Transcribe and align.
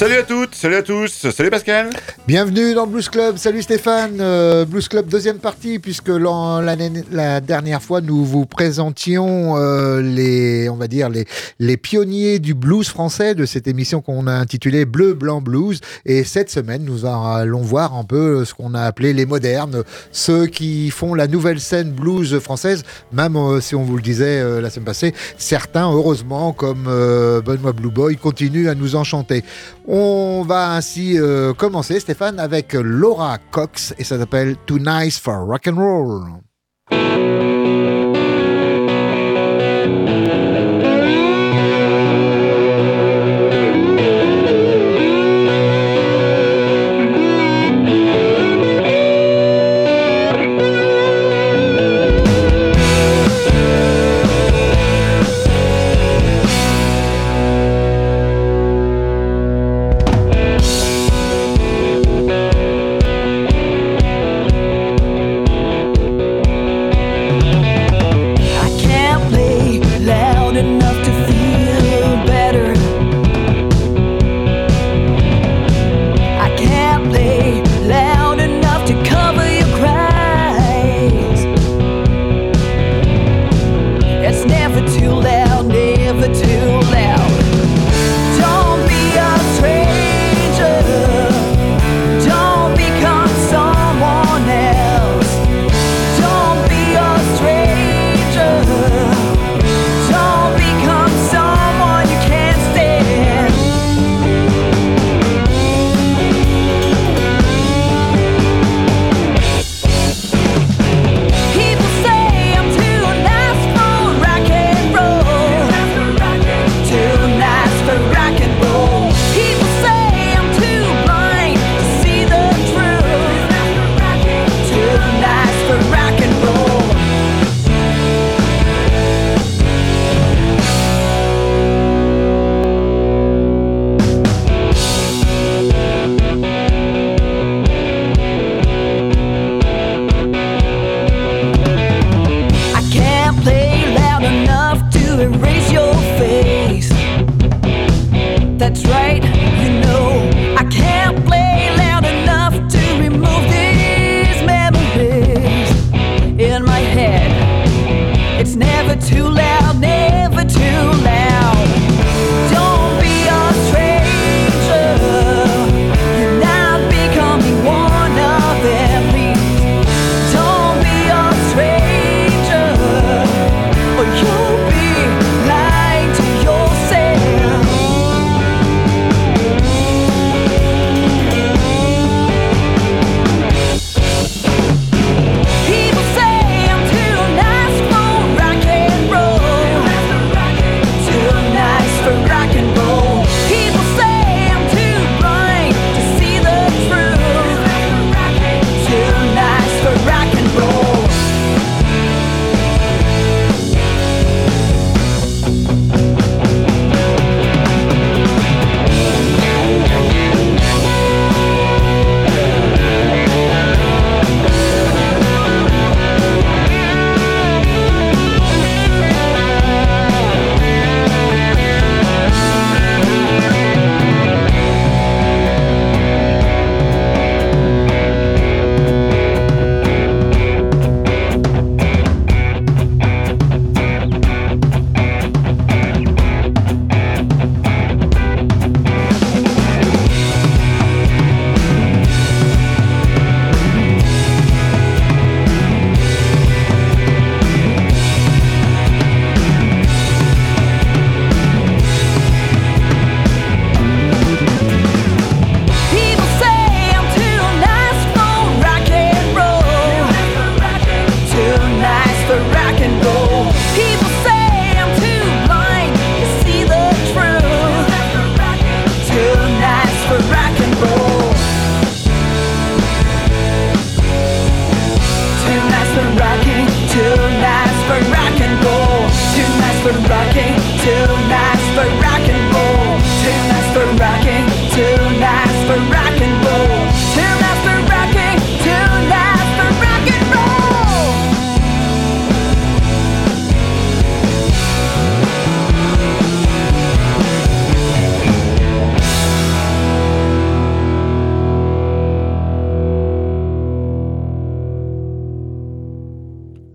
Salut 0.00 0.14
à 0.14 0.22
toutes, 0.22 0.54
salut 0.54 0.76
à 0.76 0.82
tous, 0.82 1.28
salut 1.28 1.50
Pascal. 1.50 1.90
Bienvenue 2.26 2.72
dans 2.72 2.86
Blues 2.86 3.10
Club, 3.10 3.36
salut 3.36 3.60
Stéphane. 3.60 4.16
Euh, 4.18 4.64
Blues 4.64 4.88
Club 4.88 5.06
deuxième 5.08 5.36
partie, 5.36 5.78
puisque 5.78 6.08
la 6.08 7.40
dernière 7.42 7.82
fois 7.82 8.00
nous 8.00 8.24
vous 8.24 8.46
présentions 8.46 9.58
euh, 9.58 10.00
les, 10.00 10.70
on 10.70 10.76
va 10.76 10.88
dire 10.88 11.10
les, 11.10 11.76
pionniers 11.76 12.38
du 12.38 12.54
blues 12.54 12.88
français 12.88 13.34
de 13.34 13.44
cette 13.44 13.68
émission 13.68 14.00
qu'on 14.00 14.26
a 14.26 14.32
intitulée 14.32 14.86
Bleu 14.86 15.12
Blanc 15.12 15.42
Blues. 15.42 15.82
Et 16.06 16.24
cette 16.24 16.48
semaine, 16.48 16.82
nous 16.82 17.04
allons 17.04 17.60
voir 17.60 17.94
un 17.94 18.04
peu 18.04 18.46
ce 18.46 18.54
qu'on 18.54 18.72
a 18.72 18.80
appelé 18.80 19.12
les 19.12 19.26
modernes, 19.26 19.84
ceux 20.12 20.46
qui 20.46 20.88
font 20.88 21.12
la 21.12 21.26
nouvelle 21.26 21.60
scène 21.60 21.90
blues 21.90 22.38
française, 22.38 22.84
même 23.12 23.36
euh, 23.36 23.60
si 23.60 23.74
on 23.74 23.82
vous 23.82 23.96
le 23.96 24.02
disait 24.02 24.62
la 24.62 24.70
semaine 24.70 24.86
passée, 24.86 25.12
certains, 25.36 25.92
heureusement, 25.92 26.54
comme 26.54 26.84
Benoît 26.84 27.74
Blue 27.74 27.90
Boy, 27.90 28.16
continuent 28.16 28.70
à 28.70 28.74
nous 28.74 28.96
enchanter. 28.96 29.44
On 29.92 30.44
va 30.46 30.74
ainsi 30.74 31.18
euh, 31.18 31.52
commencer, 31.52 31.98
Stéphane, 31.98 32.38
avec 32.38 32.74
Laura 32.74 33.38
Cox 33.50 33.92
et 33.98 34.04
ça 34.04 34.18
s'appelle 34.18 34.54
Too 34.64 34.78
Nice 34.78 35.18
for 35.18 35.44
Rock 35.48 35.66
and 35.66 35.74
Roll. 35.74 37.49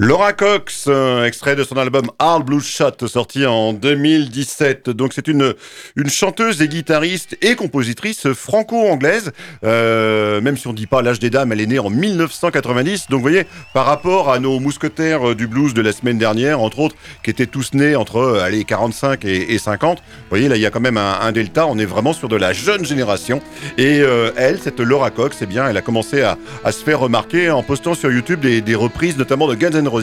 Laura 0.06 0.34
Cox, 0.34 0.88
extrait 1.26 1.56
de 1.56 1.64
son 1.64 1.78
album 1.78 2.12
Hard 2.20 2.46
Blue 2.46 2.62
Shot, 2.62 3.08
sorti 3.08 3.44
en 3.48 3.74
2017. 3.74 4.92
Donc 4.92 5.14
c'est 5.14 5.28
une, 5.28 5.56
une 5.96 6.10
chanteuse 6.12 6.62
et 6.62 6.68
guitariste 6.68 7.36
et 7.42 7.56
compositrice 7.56 8.32
franco-anglaise. 8.32 9.32
Euh, 9.64 10.42
même 10.42 10.58
si 10.58 10.68
on 10.68 10.74
dit 10.74 10.86
pas 10.86 11.02
l'âge 11.02 11.18
des 11.18 11.32
dames, 11.32 11.52
elle 11.54 11.62
est 11.62 11.66
née 11.66 11.80
en 11.80 11.90
1990. 11.90 13.08
Donc 13.10 13.18
vous 13.18 13.24
voyez, 13.24 13.48
par 13.74 13.88
rapport 13.88 14.32
à 14.32 14.38
nos 14.38 14.60
mousquetaires 14.60 15.36
du 15.36 15.48
blues 15.48 15.74
de 15.74 15.82
la 15.82 15.92
semaine 15.92 16.20
dernière, 16.20 16.62
entre 16.62 16.82
autres, 16.82 16.96
qui 17.24 17.32
étaient 17.32 17.48
tous 17.48 17.74
nés 17.74 17.96
entre 17.96 18.18
euh, 18.18 18.44
allez, 18.44 18.64
45 18.64 19.26
et, 19.26 19.58
50, 19.58 19.98
vous 19.98 20.04
voyez, 20.30 20.48
là 20.50 20.56
il 20.56 20.62
y 20.62 20.68
a 20.68 20.70
quand 20.70 20.82
même 20.82 20.98
un, 20.98 21.32
delta. 21.32 21.66
On 21.66 21.80
est 21.80 21.86
vraiment 21.86 22.14
sur 22.14 22.30
de 22.30 22.36
la 22.36 22.54
jeune 22.54 22.86
génération. 22.86 23.42
Et 23.80 24.02
euh, 24.02 24.30
elle, 24.38 24.60
cette 24.60 24.80
Laura 24.80 25.10
Cox, 25.10 25.38
eh 25.42 25.48
bien, 25.48 25.68
elle 25.68 25.78
a 25.78 25.82
commencé 25.82 26.22
à, 26.22 26.38
se 26.72 26.84
faire 26.84 27.00
remarquer 27.00 27.50
en 27.50 27.64
postant 27.64 27.96
sur 27.96 28.12
YouTube 28.12 28.42
des, 28.42 28.62
des 28.62 28.76
reprises, 28.76 29.18
notamment 29.18 29.48
de 29.48 29.56
Guns 29.56 29.72
N' 29.72 29.95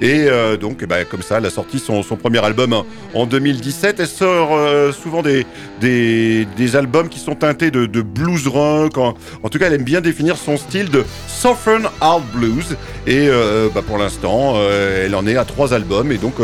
Et 0.00 0.26
euh, 0.26 0.56
donc, 0.56 0.78
eh 0.82 0.86
ben, 0.86 1.04
comme 1.04 1.22
ça, 1.22 1.38
elle 1.38 1.46
a 1.46 1.50
sorti 1.50 1.78
son, 1.78 2.02
premier 2.02 2.44
album 2.44 2.74
en 3.14 3.26
2017. 3.26 4.00
Elle 4.00 4.06
sort 4.06 4.50
euh, 4.52 4.92
souvent 4.92 5.22
des, 5.22 5.46
des, 5.80 6.76
albums 6.76 7.08
qui 7.08 7.18
sont 7.18 7.34
teintés 7.34 7.70
de, 7.70 8.02
blues 8.02 8.46
rock. 8.46 8.98
En, 8.98 9.14
tout 9.50 9.58
cas, 9.58 9.66
elle 9.66 9.74
aime 9.74 9.84
bien 9.84 10.00
définir 10.00 10.36
son 10.36 10.56
style 10.56 10.90
de 10.90 11.04
Southern 11.28 11.88
Hard 12.00 12.22
Blues. 12.34 12.76
Et 13.06 13.28
euh, 13.28 13.68
bah, 13.74 13.82
pour 13.86 13.98
l'instant, 13.98 14.56
elle 14.60 15.14
en 15.14 15.26
est 15.26 15.36
à 15.36 15.44
trois 15.44 15.74
albums. 15.74 16.12
Et 16.12 16.18
donc, 16.18 16.34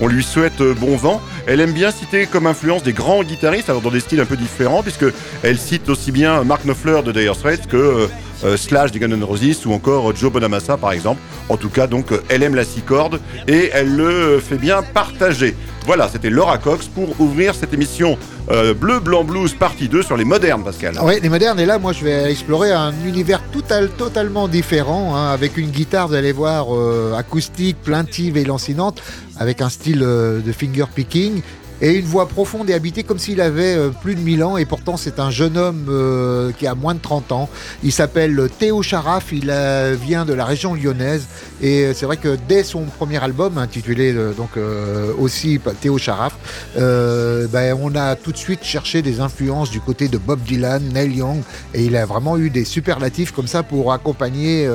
on 0.00 0.06
lui 0.06 0.22
souhaite 0.22 0.62
bon 0.62 0.96
vent. 0.96 1.20
Elle 1.46 1.60
aime 1.60 1.72
bien 1.72 1.90
citer 1.90 2.26
comme 2.26 2.46
influence 2.46 2.82
des 2.82 2.92
grands 2.92 3.22
guitaristes, 3.22 3.70
alors 3.70 3.82
dans 3.82 3.90
des 3.90 4.00
styles 4.00 4.20
un 4.20 4.26
peu 4.26 4.36
différents, 4.36 4.82
puisque 4.82 5.06
elle 5.42 5.58
cite 5.58 5.88
aussi 5.88 6.12
bien 6.12 6.42
Mark 6.44 6.64
Knopfler 6.64 7.00
de 7.04 7.12
Dire 7.12 7.34
Straits 7.34 7.66
que 7.66 8.08
euh, 8.44 8.56
Slash 8.56 8.92
des 8.92 8.98
Guns 8.98 9.10
N' 9.10 9.24
ou 9.24 9.72
encore 9.72 10.14
Joe 10.14 10.32
Bonamassa 10.32 10.76
par 10.76 10.92
exemple. 10.92 11.20
En 11.48 11.56
tout 11.56 11.70
cas, 11.70 11.86
donc 11.86 12.06
elle 12.28 12.42
aime 12.42 12.54
la 12.54 12.64
six 12.64 12.82
cordes 12.82 13.20
et 13.48 13.70
elle 13.72 13.94
le 13.94 14.40
fait 14.40 14.58
bien 14.58 14.82
partager. 14.82 15.54
Voilà, 15.86 16.08
c'était 16.08 16.30
Laura 16.30 16.58
Cox 16.58 16.86
pour 16.88 17.20
ouvrir 17.20 17.54
cette 17.54 17.72
émission 17.72 18.18
euh, 18.50 18.74
Bleu, 18.74 18.98
Blanc, 18.98 19.22
Blues 19.22 19.54
partie 19.54 19.88
2 19.88 20.02
sur 20.02 20.16
les 20.16 20.24
modernes, 20.24 20.64
Pascal. 20.64 20.98
Oui, 21.02 21.14
les 21.22 21.28
modernes. 21.28 21.60
Et 21.60 21.66
là, 21.66 21.78
moi, 21.78 21.92
je 21.92 22.04
vais 22.04 22.28
explorer 22.28 22.72
un 22.72 22.92
univers 23.04 23.40
total, 23.52 23.88
totalement 23.90 24.48
différent, 24.48 25.14
hein, 25.14 25.30
avec 25.30 25.56
une 25.56 25.70
guitare, 25.70 26.08
vous 26.08 26.14
allez 26.14 26.32
voir, 26.32 26.74
euh, 26.74 27.14
acoustique, 27.16 27.76
plaintive 27.84 28.36
et 28.36 28.44
lancinante, 28.44 29.00
avec 29.38 29.60
un 29.60 29.68
style 29.68 30.00
de 30.00 30.52
finger 30.52 30.86
picking 30.92 31.42
et 31.80 31.94
une 31.94 32.06
voix 32.06 32.26
profonde 32.26 32.70
et 32.70 32.74
habitée 32.74 33.02
comme 33.02 33.18
s'il 33.18 33.40
avait 33.40 33.76
euh, 33.76 33.90
plus 33.90 34.14
de 34.14 34.20
1000 34.20 34.44
ans. 34.44 34.56
Et 34.56 34.64
pourtant 34.64 34.96
c'est 34.96 35.20
un 35.20 35.30
jeune 35.30 35.56
homme 35.56 35.86
euh, 35.88 36.52
qui 36.52 36.66
a 36.66 36.74
moins 36.74 36.94
de 36.94 37.00
30 37.00 37.32
ans. 37.32 37.48
Il 37.82 37.92
s'appelle 37.92 38.48
Théo 38.58 38.82
Charaf, 38.82 39.32
il 39.32 39.50
euh, 39.50 39.96
vient 40.00 40.24
de 40.24 40.32
la 40.32 40.44
région 40.44 40.74
lyonnaise. 40.74 41.26
Et 41.60 41.92
c'est 41.94 42.06
vrai 42.06 42.16
que 42.16 42.36
dès 42.48 42.62
son 42.62 42.82
premier 42.84 43.22
album 43.22 43.56
intitulé 43.56 44.12
donc 44.36 44.50
aussi 45.18 45.58
Théo 45.80 45.96
Charaf, 45.96 46.34
ben, 46.76 47.74
on 47.80 47.94
a 47.94 48.14
tout 48.14 48.30
de 48.30 48.36
suite 48.36 48.62
cherché 48.62 49.00
des 49.00 49.20
influences 49.20 49.70
du 49.70 49.80
côté 49.80 50.08
de 50.08 50.18
Bob 50.18 50.40
Dylan, 50.42 50.82
Neil 50.92 51.16
Young. 51.16 51.40
Et 51.72 51.86
il 51.86 51.96
a 51.96 52.04
vraiment 52.04 52.36
eu 52.36 52.50
des 52.50 52.66
superlatifs 52.66 53.32
comme 53.32 53.46
ça 53.46 53.62
pour 53.62 53.94
accompagner 53.94 54.68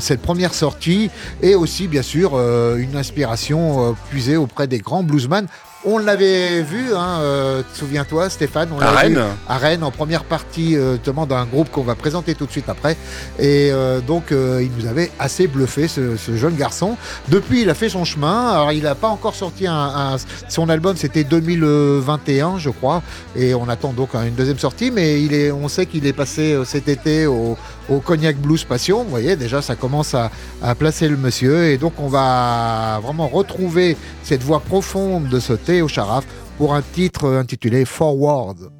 cette 0.00 0.22
première 0.22 0.54
sortie. 0.54 1.10
Et 1.42 1.54
aussi 1.54 1.86
bien 1.86 2.02
sûr 2.02 2.38
une 2.78 2.96
inspiration 2.96 3.94
puisée 4.08 4.38
auprès 4.38 4.66
des 4.66 4.78
grands 4.78 5.02
bluesmen 5.02 5.46
on 5.86 5.98
l'avait 5.98 6.62
vu, 6.62 6.92
hein, 6.94 7.20
euh, 7.20 7.62
souviens-toi 7.72 8.28
Stéphane, 8.28 8.68
on 8.72 8.80
à 8.80 8.90
Rennes. 8.90 9.22
à 9.48 9.56
Rennes 9.56 9.84
en 9.84 9.92
première 9.92 10.24
partie 10.24 10.76
euh, 10.76 10.96
d'un 11.28 11.44
groupe 11.44 11.70
qu'on 11.70 11.84
va 11.84 11.94
présenter 11.94 12.34
tout 12.34 12.44
de 12.44 12.50
suite 12.50 12.68
après. 12.68 12.96
Et 13.38 13.70
euh, 13.70 14.00
donc 14.00 14.24
il 14.32 14.70
nous 14.76 14.86
avait 14.86 15.12
assez 15.20 15.46
bluffé 15.46 15.86
ce, 15.86 16.16
jeune 16.34 16.56
garçon. 16.56 16.96
Depuis 17.28 17.62
il 17.62 17.70
a 17.70 17.74
fait 17.74 17.88
son 17.88 18.04
chemin. 18.04 18.50
Alors 18.50 18.72
il 18.72 18.82
n'a 18.82 18.96
pas 18.96 19.08
encore 19.08 19.36
sorti 19.36 19.66
un, 19.68 20.16
son 20.48 20.68
album, 20.68 20.96
c'était 20.96 21.24
2021 21.24 22.58
je 22.58 22.70
crois. 22.70 23.02
Et 23.36 23.54
on 23.54 23.68
attend 23.68 23.92
donc 23.92 24.14
une 24.14 24.34
deuxième 24.34 24.58
sortie. 24.58 24.90
Mais 24.90 25.22
il 25.22 25.32
est, 25.32 25.52
on 25.52 25.68
sait 25.68 25.86
qu'il 25.86 26.04
est 26.06 26.12
passé 26.12 26.58
cet 26.64 26.88
été 26.88 27.26
au, 27.26 27.56
Cognac 28.00 28.36
Blues 28.36 28.64
Passion. 28.64 29.04
Vous 29.04 29.10
voyez 29.10 29.36
déjà 29.36 29.62
ça 29.62 29.76
commence 29.76 30.14
à, 30.14 30.30
placer 30.78 31.08
le 31.08 31.16
monsieur. 31.16 31.66
Et 31.66 31.78
donc 31.78 31.94
on 31.98 32.08
va 32.08 33.00
vraiment 33.02 33.28
retrouver 33.28 33.96
cette 34.22 34.42
voix 34.42 34.60
profonde 34.60 35.28
de 35.28 35.40
ce 35.40 35.82
au 35.82 35.88
Charaf 35.88 36.24
pour 36.58 36.74
un 36.74 36.82
titre 36.82 37.28
intitulé 37.28 37.84
Forward. 37.84 38.75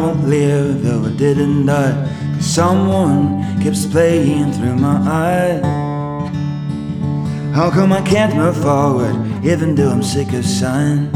Won't 0.00 0.26
live 0.26 0.82
though 0.82 1.04
I 1.04 1.12
didn't 1.12 1.66
die. 1.66 1.92
Cause 2.36 2.46
someone 2.46 3.44
keeps 3.62 3.84
playing 3.86 4.52
through 4.52 4.76
my 4.76 4.96
eyes. 5.06 5.62
How 7.54 7.70
come 7.70 7.92
I 7.92 8.00
can't 8.00 8.34
move 8.34 8.56
forward 8.56 9.14
even 9.44 9.74
though 9.74 9.90
I'm 9.90 10.02
sick 10.02 10.32
of 10.32 10.46
sighing? 10.46 11.12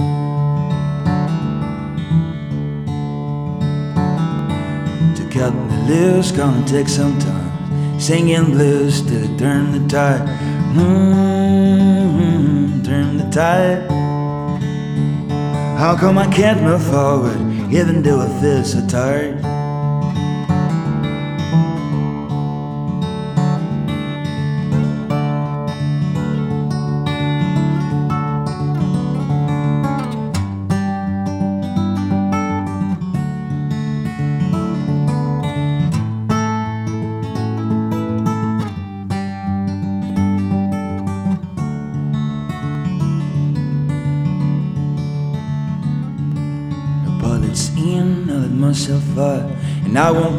To 5.17 5.27
cut 5.31 5.55
me 5.55 5.89
loose, 5.89 6.31
gonna 6.31 6.67
take 6.67 6.89
some 6.89 7.19
time. 7.19 7.99
Singing 7.99 8.53
blues 8.53 9.01
to 9.03 9.27
turn 9.39 9.73
the 9.73 9.81
tide. 9.89 10.29
Mm-hmm, 10.77 12.83
turn 12.83 13.17
the 13.17 13.31
tide. 13.31 13.91
How 15.79 15.97
come 15.97 16.19
I 16.19 16.27
can't 16.27 16.63
move 16.63 16.83
forward 16.83 17.54
given 17.71 18.03
to 18.03 18.21
a 18.21 18.27
visitor. 18.41 19.54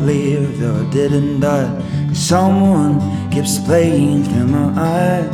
Though 0.06 0.86
I 0.86 0.90
didn't 0.92 1.40
die. 1.40 2.14
Someone 2.14 3.00
keeps 3.32 3.58
playing 3.60 4.24
through 4.24 4.48
my 4.48 4.70
eyes. 4.78 5.30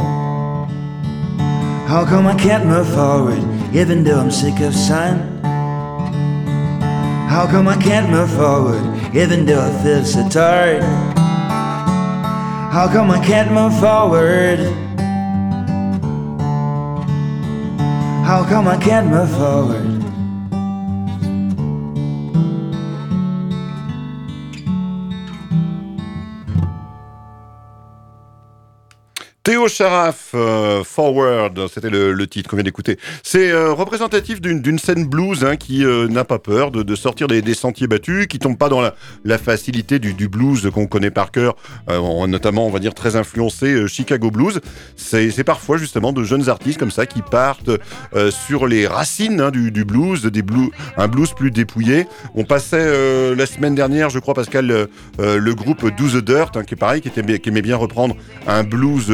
How 1.90 2.06
come 2.06 2.26
I 2.26 2.36
can't 2.38 2.66
move 2.66 2.88
forward 2.88 3.44
even 3.76 4.04
though 4.04 4.20
I'm 4.20 4.32
sick 4.32 4.60
of 4.62 4.74
sighing? 4.74 5.20
How 7.28 7.48
come 7.52 7.68
I 7.68 7.76
can't 7.76 8.10
move 8.10 8.32
forward 8.32 8.84
even 9.14 9.46
though 9.46 9.62
I 9.62 9.84
feel 9.84 10.06
so 10.06 10.28
tired? 10.30 10.84
How 12.72 12.88
come 12.92 13.12
I 13.12 13.20
can't 13.26 13.52
move 13.52 13.78
forward? 13.80 14.60
How 18.26 18.46
come 18.48 18.68
I 18.70 18.78
can't 18.78 19.08
move 19.08 19.30
forward? 19.32 19.91
Théo 29.62 29.70
Charaf, 29.70 30.32
euh, 30.34 30.71
Forward, 30.84 31.68
c'était 31.74 31.90
le, 31.90 32.28
titre 32.28 32.50
qu'on 32.50 32.56
vient 32.56 32.64
d'écouter. 32.64 32.98
C'est 33.24 33.52
euh, 33.52 33.74
représentatif 33.74 34.42
d'une 34.42 34.80
scène 34.80 35.06
blues 35.06 35.44
hein, 35.44 35.56
qui 35.56 35.84
euh, 35.86 36.08
n'a 36.08 36.24
pas 36.24 36.40
peur 36.40 36.72
de, 36.72 36.96
sortir 36.96 37.28
des, 37.28 37.54
sentiers 37.54 37.88
battus, 37.88 38.28
qui 38.28 38.40
tombe 38.40 38.58
pas 38.58 38.70
dans 38.70 38.82
la, 38.82 39.38
facilité 39.38 40.00
du, 40.00 40.28
blues 40.28 40.70
qu'on 40.74 40.88
connaît 40.88 41.12
par 41.12 41.32
cœur, 41.32 41.56
notamment, 42.28 42.68
on 42.68 42.70
va 42.70 42.80
dire, 42.80 42.94
très 42.94 43.16
influencé 43.16 43.88
Chicago 43.88 44.30
Blues. 44.32 44.60
C'est 44.96 45.44
parfois 45.44 45.78
justement 45.78 46.14
de 46.14 46.24
jeunes 46.24 46.50
artistes 46.50 46.80
comme 46.80 46.92
ça 46.92 47.06
qui 47.06 47.22
partent 47.22 47.72
sur 48.30 48.68
les 48.68 48.88
racines 48.88 49.42
hein, 49.42 49.52
du, 49.52 49.86
blues, 49.86 50.24
des 50.24 50.42
blues, 50.42 50.70
un 50.98 51.08
blues 51.08 51.32
plus 51.34 51.52
dépouillé. 51.52 52.06
On 52.36 52.44
passait 52.44 53.36
la 53.36 53.46
semaine 53.46 53.76
dernière, 53.76 54.10
je 54.10 54.20
crois, 54.20 54.34
Pascal, 54.34 54.88
le 55.18 55.54
groupe 55.54 55.86
Do 55.98 56.08
the 56.08 56.24
Dirt, 56.24 56.56
hein, 56.56 56.64
qui 56.64 56.76
est 56.76 56.78
pareil, 56.78 57.02
qui, 57.02 57.10
aimait 57.18 57.62
bien 57.62 57.76
reprendre 57.76 58.16
un 58.48 58.64
blues 58.64 59.10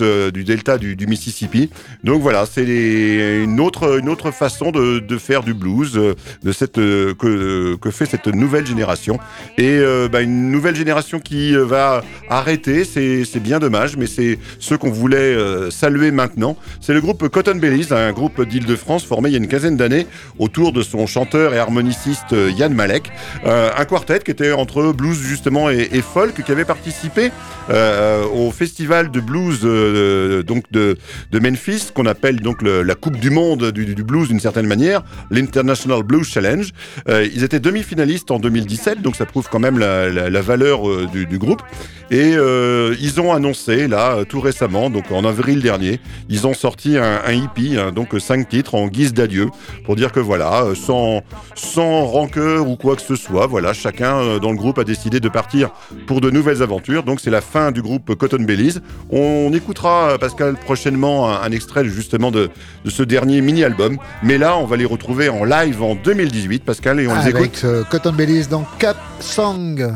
euh, 0.00 0.30
du 0.30 0.44
delta 0.44 0.78
du, 0.78 0.99
Mississippi. 1.06 1.70
Donc 2.04 2.22
voilà, 2.22 2.46
c'est 2.46 2.64
une 2.64 3.60
autre, 3.60 3.98
une 3.98 4.08
autre 4.08 4.30
façon 4.30 4.70
de, 4.70 5.18
faire 5.18 5.42
du 5.42 5.54
blues 5.54 5.92
euh, 5.96 6.14
de 6.42 6.52
cette, 6.52 6.78
euh, 6.78 7.14
que, 7.14 7.76
que, 7.76 7.90
fait 7.90 8.06
cette 8.06 8.28
nouvelle 8.28 8.66
génération. 8.66 9.18
Et 9.58 9.80
bah, 10.10 10.22
une 10.22 10.50
nouvelle 10.50 10.76
génération 10.76 11.20
qui 11.20 11.54
va 11.54 12.02
arrêter, 12.28 12.84
c'est 12.84 13.40
bien 13.40 13.58
dommage, 13.58 13.96
mais 13.96 14.06
c'est 14.06 14.38
ce 14.58 14.74
qu'on 14.74 14.90
voulait 14.90 15.36
saluer 15.70 16.10
maintenant. 16.10 16.56
C'est 16.80 16.94
le 16.94 17.00
groupe 17.00 17.28
Cotton 17.28 17.56
Bellies, 17.56 17.88
un 17.90 18.12
groupe 18.12 18.42
d'Île-de-France 18.42 19.04
formé 19.04 19.28
il 19.28 19.32
y 19.32 19.34
a 19.36 19.38
une 19.38 19.48
quinzaine 19.48 19.76
d'années 19.76 20.06
autour 20.38 20.72
de 20.72 20.82
son 20.82 21.06
chanteur 21.06 21.54
et 21.54 21.58
harmoniciste 21.58 22.34
Yann 22.56 22.72
Malek. 22.72 23.10
un 23.44 23.84
quartet 23.84 24.20
qui 24.20 24.30
était 24.30 24.52
entre 24.52 24.92
blues 24.92 25.18
justement 25.18 25.70
et, 25.70 26.02
folk, 26.02 26.42
qui 26.42 26.52
avait 26.52 26.64
participé 26.64 27.30
au 27.68 28.50
festival 28.50 29.10
de 29.10 29.20
blues 29.20 29.60
euh, 29.64 30.42
donc 30.42 30.64
de, 30.70 30.89
de 31.30 31.38
Memphis, 31.38 31.90
qu'on 31.94 32.06
appelle 32.06 32.40
donc 32.40 32.62
la 32.62 32.94
Coupe 32.94 33.16
du 33.16 33.30
Monde 33.30 33.70
du, 33.70 33.94
blues 34.02 34.28
d'une 34.28 34.40
certaine 34.40 34.66
manière, 34.66 35.02
l'International 35.30 36.02
Blues 36.02 36.26
Challenge. 36.26 36.70
Euh, 37.08 37.26
ils 37.32 37.44
étaient 37.44 37.60
demi-finalistes 37.60 38.30
en 38.30 38.38
2017, 38.38 39.02
donc 39.02 39.16
ça 39.16 39.26
prouve 39.26 39.48
quand 39.50 39.58
même 39.58 39.78
la, 39.78 40.40
valeur 40.40 40.88
euh, 40.88 41.06
du, 41.12 41.38
groupe. 41.38 41.62
Et 42.10 42.32
ils 42.32 43.20
ont 43.20 43.32
annoncé 43.32 43.86
là 43.86 44.24
tout 44.28 44.40
récemment, 44.40 44.90
donc 44.90 45.12
en 45.12 45.24
avril 45.24 45.62
dernier, 45.62 46.00
ils 46.28 46.46
ont 46.46 46.54
sorti 46.54 46.96
un, 46.96 47.20
un 47.24 47.32
hippie, 47.32 47.76
hein, 47.78 47.92
donc 47.92 48.08
cinq 48.18 48.48
titres 48.48 48.74
en 48.74 48.88
guise 48.88 49.14
d'adieu, 49.14 49.48
pour 49.84 49.94
dire 49.94 50.10
que 50.10 50.18
voilà, 50.18 50.64
sans 50.74 51.22
sans 51.54 52.04
rancœur 52.06 52.68
ou 52.68 52.76
quoi 52.76 52.96
que 52.96 53.02
ce 53.02 53.14
soit, 53.14 53.46
voilà, 53.46 53.72
chacun 53.72 54.38
dans 54.38 54.50
le 54.50 54.56
groupe 54.56 54.78
a 54.78 54.84
décidé 54.84 55.20
de 55.20 55.28
partir 55.28 55.70
pour 56.06 56.20
de 56.20 56.30
nouvelles 56.30 56.62
aventures. 56.62 57.02
Donc 57.04 57.20
c'est 57.20 57.30
la 57.30 57.40
fin 57.40 57.70
du 57.70 57.82
groupe 57.82 58.14
Cotton 58.14 58.42
Bellies. 58.42 58.78
On 59.10 59.52
écoutera, 59.52 60.10
euh, 60.10 60.18
Pascal, 60.18 60.56
prochainement 60.56 60.79
un, 60.86 61.50
extrait 61.52 61.84
justement 61.84 62.30
de, 62.30 62.50
ce 62.86 63.02
dernier 63.02 63.40
mini-album. 63.40 63.98
Mais 64.22 64.38
là, 64.38 64.56
on 64.56 64.66
va 64.66 64.76
les 64.76 64.84
retrouver 64.84 65.28
en 65.28 65.44
live 65.44 65.82
en 65.82 65.94
2018, 65.94 66.64
Pascal, 66.64 67.00
et 67.00 67.06
on 67.06 67.14
les 67.20 67.28
écoute. 67.28 67.62
Euh, 67.64 67.84
Cotton 67.84 68.12
Bellies 68.12 68.46
dans 68.48 68.64
Cap 68.78 68.96
Song. 69.20 69.92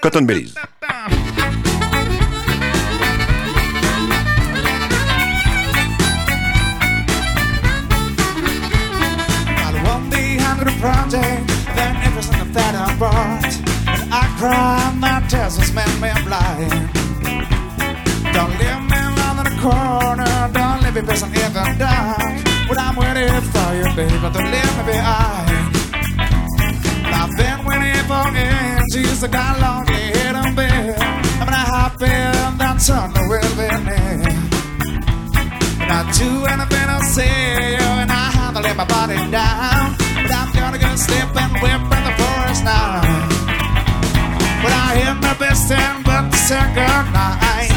Cotton 0.00 0.22
Bellies. 0.22 0.54
Me 18.64 19.13
corner. 19.64 20.36
Don't 20.52 20.82
leave 20.84 20.94
me 20.94 21.02
pressing 21.08 21.32
in 21.32 21.50
the 21.56 21.64
dark. 21.80 22.36
But 22.68 22.78
I'm 22.84 22.94
waiting 23.00 23.40
for 23.52 23.70
you, 23.78 23.88
baby. 23.96 24.28
Don't 24.36 24.50
leave 24.54 24.74
me 24.78 24.82
behind. 24.92 25.72
I've 27.18 27.32
been 27.40 27.60
waiting 27.68 28.04
for 28.10 28.24
ages. 28.44 29.24
I 29.24 29.28
got 29.28 29.52
lonely 29.64 30.04
here 30.16 30.36
in 30.42 30.54
bed. 30.54 31.00
I'm 31.40 31.50
not 31.56 31.68
happy 31.76 32.16
that 32.60 32.76
summer 32.86 33.24
will 33.30 33.52
be 33.58 33.68
near. 33.88 34.20
And 35.82 35.90
I 35.98 36.00
do 36.20 36.30
anything 36.52 36.88
I 36.96 37.00
say, 37.16 37.76
and 37.80 38.10
I 38.12 38.26
have 38.36 38.54
to 38.56 38.60
let 38.60 38.76
my 38.76 38.86
body 38.96 39.18
down. 39.32 39.96
But 40.22 40.32
I'm 40.40 40.50
gonna 40.52 40.78
go 40.78 40.90
slip 40.96 41.30
and 41.42 41.52
whip 41.62 41.84
in 41.96 42.02
the 42.08 42.14
forest 42.20 42.62
now. 42.64 43.00
But 44.62 44.72
I 44.84 44.88
hear 44.98 45.14
my 45.26 45.34
best 45.42 45.70
and 45.70 46.04
but 46.04 46.30
the 46.30 46.36
second 46.36 47.12
night 47.12 47.73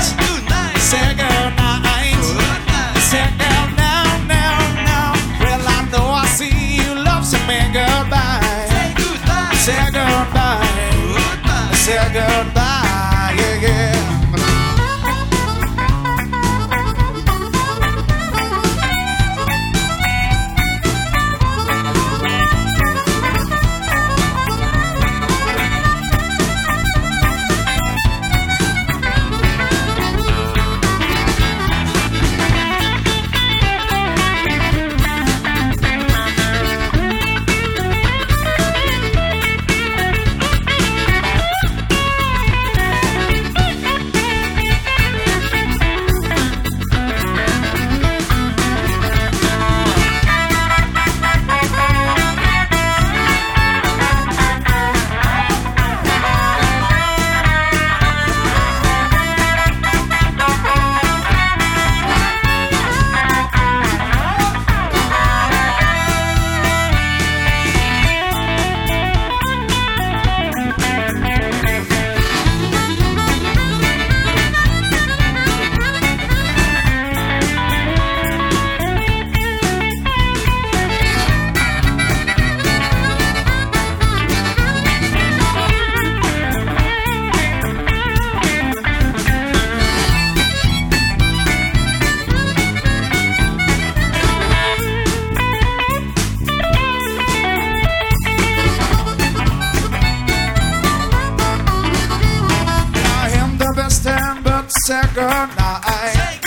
Say. 105.27 106.39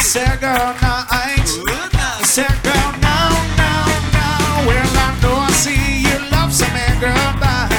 Say 0.00 0.26
Say 2.24 2.42
now, 3.00 3.30
now, 3.54 3.86
now. 4.18 4.66
Well, 4.66 4.96
I 4.98 5.18
know 5.22 5.36
I 5.46 5.50
see 5.52 6.02
you 6.02 6.18
love 6.34 6.52
Say 6.52 6.66
goodbye. 6.98 7.70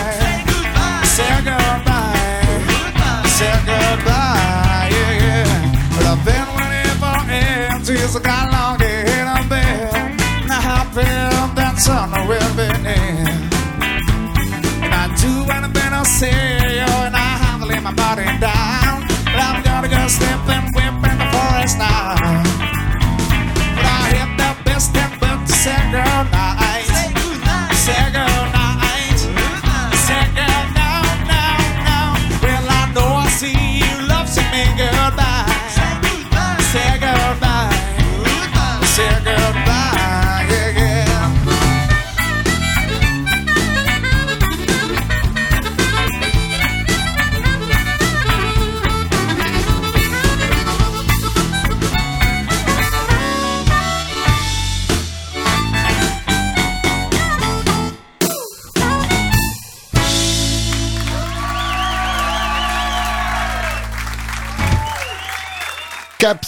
Say 1.15 1.35
goodbye. 1.43 3.27
Say 3.37 3.55
goodbye. 3.67 4.87
Yeah, 4.95 5.23
yeah. 5.25 5.99
Whenever 6.55 7.15
ends 7.29 7.89
long. 8.55 8.79
Now 10.47 10.61
I 10.63 10.87
feel 10.95 11.47
that. 11.59 11.75
And 14.83 14.93
I 14.93 15.05
do 15.19 15.31
I 15.93 16.03
say, 16.03 16.85
oh, 16.87 17.03
and 17.07 17.15
I 17.15 17.29
have 17.43 17.59
to 17.59 17.65
lay 17.65 17.79
my 17.81 17.91
body 17.93 18.23
down 18.39 19.06
sniffing 20.09 20.71
whip 20.73 21.11
in 21.11 21.17
the 21.17 21.27
forest 21.31 21.77
now. 21.77 22.46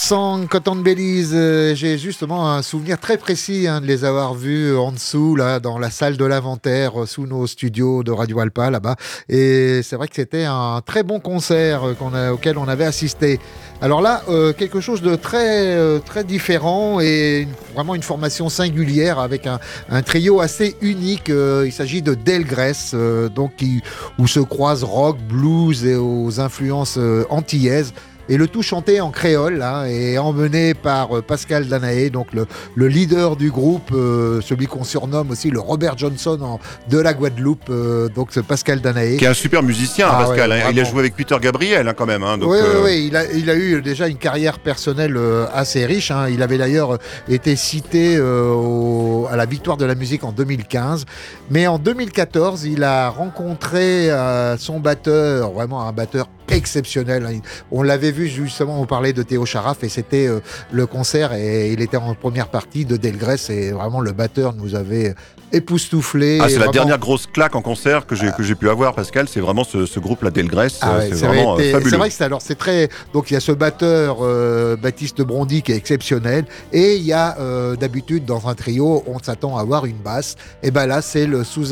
Cap 0.10 0.18
Sang, 0.18 0.48
Cotton 0.48 0.76
de 0.78 0.82
Belize, 0.82 1.34
euh, 1.36 1.76
j'ai 1.76 2.00
justement 2.00 2.52
un 2.52 2.64
souvenir 2.64 2.98
très 2.98 3.18
précis 3.18 3.68
hein, 3.68 3.80
de 3.80 3.86
les 3.86 4.06
avoir 4.06 4.34
vus 4.34 4.76
en 4.76 4.92
dessous, 4.92 5.36
là, 5.36 5.60
dans 5.60 5.78
la 5.78 5.92
salle 5.92 6.18
de 6.18 6.26
l'inventaire, 6.26 7.04
euh, 7.04 7.06
sous 7.06 7.28
nos 7.28 7.46
studios 7.46 8.02
de 8.02 8.12
Radio 8.12 8.40
Alpa, 8.40 8.72
là-bas. 8.72 8.96
Et 9.28 9.82
c'est 9.84 9.98
vrai 9.98 10.08
que 10.08 10.16
c'était 10.16 10.46
un 10.46 10.82
très 10.84 11.04
bon 11.04 11.20
concert 11.20 11.84
euh, 11.84 11.94
a, 12.16 12.34
auquel 12.34 12.58
on 12.58 12.68
avait 12.68 12.86
assisté. 12.86 13.40
Alors 13.82 14.02
là, 14.02 14.24
quelque 14.58 14.82
chose 14.82 15.02
de 15.02 15.16
très, 15.16 16.02
très 16.02 16.26
différent 16.26 17.00
et 17.00 17.48
vraiment 17.74 17.96
une 17.96 18.04
formation 18.04 18.50
singulière 18.50 19.20
avec 19.20 19.48
un, 19.48 19.58
un 19.90 20.02
trio 20.02 20.42
assez 20.42 20.76
unique. 20.82 21.30
Il 21.30 21.72
s'agit 21.72 22.02
de 22.02 22.14
Delgrès, 22.14 22.94
donc 23.34 23.56
qui, 23.56 23.82
où 24.18 24.28
se 24.28 24.42
croisent 24.42 24.84
rock, 24.84 25.18
blues 25.30 25.86
et 25.86 25.96
aux 25.96 26.42
influences 26.42 27.00
antillaises. 27.30 27.94
Et 28.30 28.38
le 28.38 28.48
tout 28.48 28.62
chanté 28.62 29.02
en 29.02 29.10
créole 29.10 29.62
hein, 29.62 29.86
et 29.86 30.18
emmené 30.20 30.74
par 30.74 31.18
euh, 31.18 31.22
Pascal 31.22 31.68
Danaé, 31.68 32.10
donc 32.10 32.28
le, 32.34 32.46
le 32.76 32.88
leader 32.88 33.36
du 33.36 33.50
groupe, 33.52 33.92
euh, 33.92 34.40
celui 34.42 34.68
qu'on 34.68 34.84
surnomme 34.84 35.32
aussi 35.32 35.50
le 35.50 35.60
Robert 35.60 35.98
Johnson 35.98 36.38
en- 36.42 36.60
de 36.90 37.00
la 37.00 37.14
Guadeloupe, 37.14 37.70
euh, 37.70 38.08
donc 38.10 38.30
ce 38.32 38.40
Pascal 38.40 38.82
Danaé. 38.82 39.18
Qui 39.18 39.26
est 39.26 39.30
un 39.30 39.34
super 39.34 39.64
musicien, 39.64 40.08
Ah 40.12 40.26
Pascal. 40.26 40.52
ouais, 40.52 40.62
hein. 40.62 40.70
Il 40.72 40.80
a 40.80 40.84
joué 40.84 41.00
avec 41.00 41.16
Peter 41.16 41.36
Gabriel 41.42 41.88
hein, 41.88 41.94
quand 41.96 42.06
même. 42.06 42.24
hein. 42.24 42.38
Donc, 42.38 42.52
oui, 42.52 42.58
oui, 42.62 42.80
oui, 42.86 43.06
il 43.08 43.16
a, 43.18 43.26
il 43.32 43.50
a 43.50 43.56
eu 43.56 43.82
déjà 43.82 44.08
une 44.08 44.18
carrière 44.18 44.60
personnelle 44.60 45.18
assez 45.54 45.86
riche. 45.86 46.12
Il 46.30 46.44
avait 46.44 46.58
d'ailleurs 46.58 47.00
été 47.28 47.56
cité 47.56 48.20
au- 48.20 49.28
à 49.32 49.36
la 49.36 49.46
victoire 49.46 49.78
de 49.78 49.86
la 49.86 49.96
musique 49.96 50.24
en 50.24 50.32
2015. 50.32 51.06
Mais 51.50 51.68
en 51.68 51.80
2014, 51.80 52.66
il 52.66 52.84
a 52.84 53.10
rencontré 53.10 54.10
son 54.58 54.80
batteur, 54.80 55.52
vraiment 55.52 55.88
un 55.88 55.92
batteur 55.92 56.30
exceptionnel. 56.52 57.28
On 57.72 57.84
l'avait 57.84 58.12
vu 58.12 58.19
justement, 58.28 58.82
on 58.82 58.86
parlait 58.86 59.14
de 59.14 59.24
Théo 59.24 59.46
Charaf 59.46 59.84
et 59.84 59.90
c'était 59.90 60.28
euh, 60.28 60.40
le 60.72 60.86
concert 60.86 61.34
et 61.34 61.72
il 61.72 61.82
était 61.82 61.98
en 61.98 62.14
première 62.16 62.48
partie 62.50 62.86
de 62.86 62.98
Delgrès 62.98 63.38
et 63.50 63.72
vraiment 63.72 64.02
le 64.02 64.12
batteur 64.12 64.54
nous 64.54 64.76
avait 64.76 65.16
époustouflé. 65.52 66.40
Ah, 66.42 66.46
c'est 66.48 66.54
la 66.54 66.60
Vraiment- 66.60 66.72
dernière 66.72 67.00
grosse 67.00 67.26
claque 67.28 67.56
en 67.56 67.62
concert 67.62 68.06
que 68.06 68.16
j'ai 68.16 68.32
que 68.32 68.44
j'ai 68.44 68.56
pu 68.56 68.70
avoir, 68.70 68.94
Pascal. 68.94 69.28
C'est 69.28 69.40
vraiment 69.40 69.64
ce, 69.64 69.86
ce 69.86 70.00
groupe-là, 70.00 70.30
Delgrès. 70.32 70.68
Ah 70.82 70.98
ouais, 70.98 71.10
c'est 71.12 71.26
vraiment 71.26 71.58
été- 71.58 71.70
euh, 71.70 71.72
fabuleux. 71.74 71.90
C'est 71.90 71.98
vrai 71.98 72.10
que 72.10 72.16
c'est 72.16 72.24
alors 72.24 72.42
c'est 72.42 72.56
très 72.58 72.90
donc 73.14 73.32
il 73.32 73.34
y 73.34 73.38
a 73.38 73.40
ce 73.40 73.52
batteur 73.52 74.18
euh, 74.22 74.76
Baptiste 74.76 75.22
Brondy 75.22 75.62
qui 75.62 75.72
est 75.72 75.76
exceptionnel 75.76 76.46
et 76.72 76.96
il 76.96 77.04
y 77.04 77.14
a 77.14 77.38
euh, 77.40 77.76
d'habitude 77.76 78.26
dans 78.26 78.48
un 78.48 78.54
trio 78.56 79.04
on 79.08 79.20
s'attend 79.20 79.58
à 79.58 79.62
avoir 79.62 79.86
une 79.86 79.98
basse 79.98 80.36
et 80.64 80.72
ben 80.72 80.86
là 80.86 81.02
c'est 81.02 81.26
le 81.26 81.44
sous 81.44 81.60
le 81.62 81.66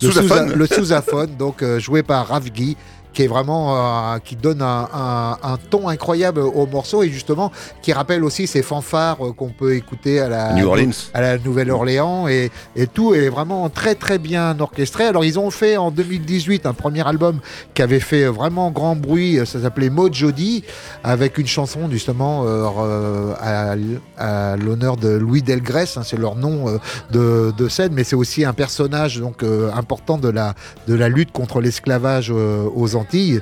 Sousaphone. 0.00 0.50
sous- 0.50 0.56
le 0.58 0.66
sousaphone 0.76 1.30
donc 1.38 1.64
joué 1.78 2.02
par 2.02 2.28
Rav 2.28 2.48
Guy 2.50 2.76
qui 3.16 3.22
est 3.22 3.28
vraiment 3.28 4.14
euh, 4.14 4.18
qui 4.22 4.36
donne 4.36 4.60
un, 4.60 4.88
un- 4.92 5.38
un 5.42 5.56
ton 5.70 5.88
incroyable 5.88 6.40
au 6.40 6.66
morceau 6.66 7.02
et 7.02 7.08
justement 7.08 7.50
qui 7.80 7.94
rappelle 7.94 8.22
aussi 8.22 8.46
ces 8.46 8.60
fanfares 8.60 9.24
euh, 9.26 9.32
qu'on 9.32 9.48
peut 9.48 9.74
écouter 9.74 10.20
à 10.20 10.28
la 10.28 10.52
New 10.52 10.66
Orleans. 10.66 10.90
à 11.14 11.22
la 11.22 11.38
Nouvelle-Orléans 11.38 12.28
et, 12.28 12.50
et 12.76 12.86
tout 12.86 13.14
est 13.14 13.30
vraiment 13.30 13.70
très 13.70 13.94
très 13.94 14.18
bien 14.18 14.54
orchestré. 14.60 15.04
Alors 15.06 15.24
ils 15.24 15.38
ont 15.38 15.50
fait 15.50 15.78
en 15.78 15.90
2018 15.90 16.66
un 16.66 16.74
premier 16.74 17.06
album 17.08 17.40
qui 17.72 17.80
avait 17.80 18.00
fait 18.00 18.26
vraiment 18.26 18.70
grand 18.70 18.96
bruit, 18.96 19.38
ça 19.46 19.62
s'appelait 19.62 19.88
Maud 19.88 20.12
Jody, 20.12 20.62
avec 21.02 21.38
une 21.38 21.46
chanson 21.46 21.88
justement 21.90 22.42
euh, 22.44 23.32
à, 23.40 23.76
à 24.18 24.56
l'honneur 24.58 24.98
de 24.98 25.08
Louis 25.08 25.40
Delgrès, 25.42 25.86
hein, 25.96 26.02
c'est 26.04 26.18
leur 26.18 26.36
nom 26.36 26.68
euh, 26.68 26.78
de, 27.12 27.52
de 27.56 27.68
scène, 27.70 27.92
mais 27.94 28.04
c'est 28.04 28.16
aussi 28.16 28.44
un 28.44 28.52
personnage 28.52 29.18
donc 29.20 29.42
important 29.74 30.18
de 30.18 30.28
la, 30.28 30.52
de 30.86 30.94
la 30.94 31.08
lutte 31.08 31.32
contre 31.32 31.62
l'esclavage 31.62 32.30
aux 32.30 32.94
Antilles. 32.94 33.05
Il 33.12 33.40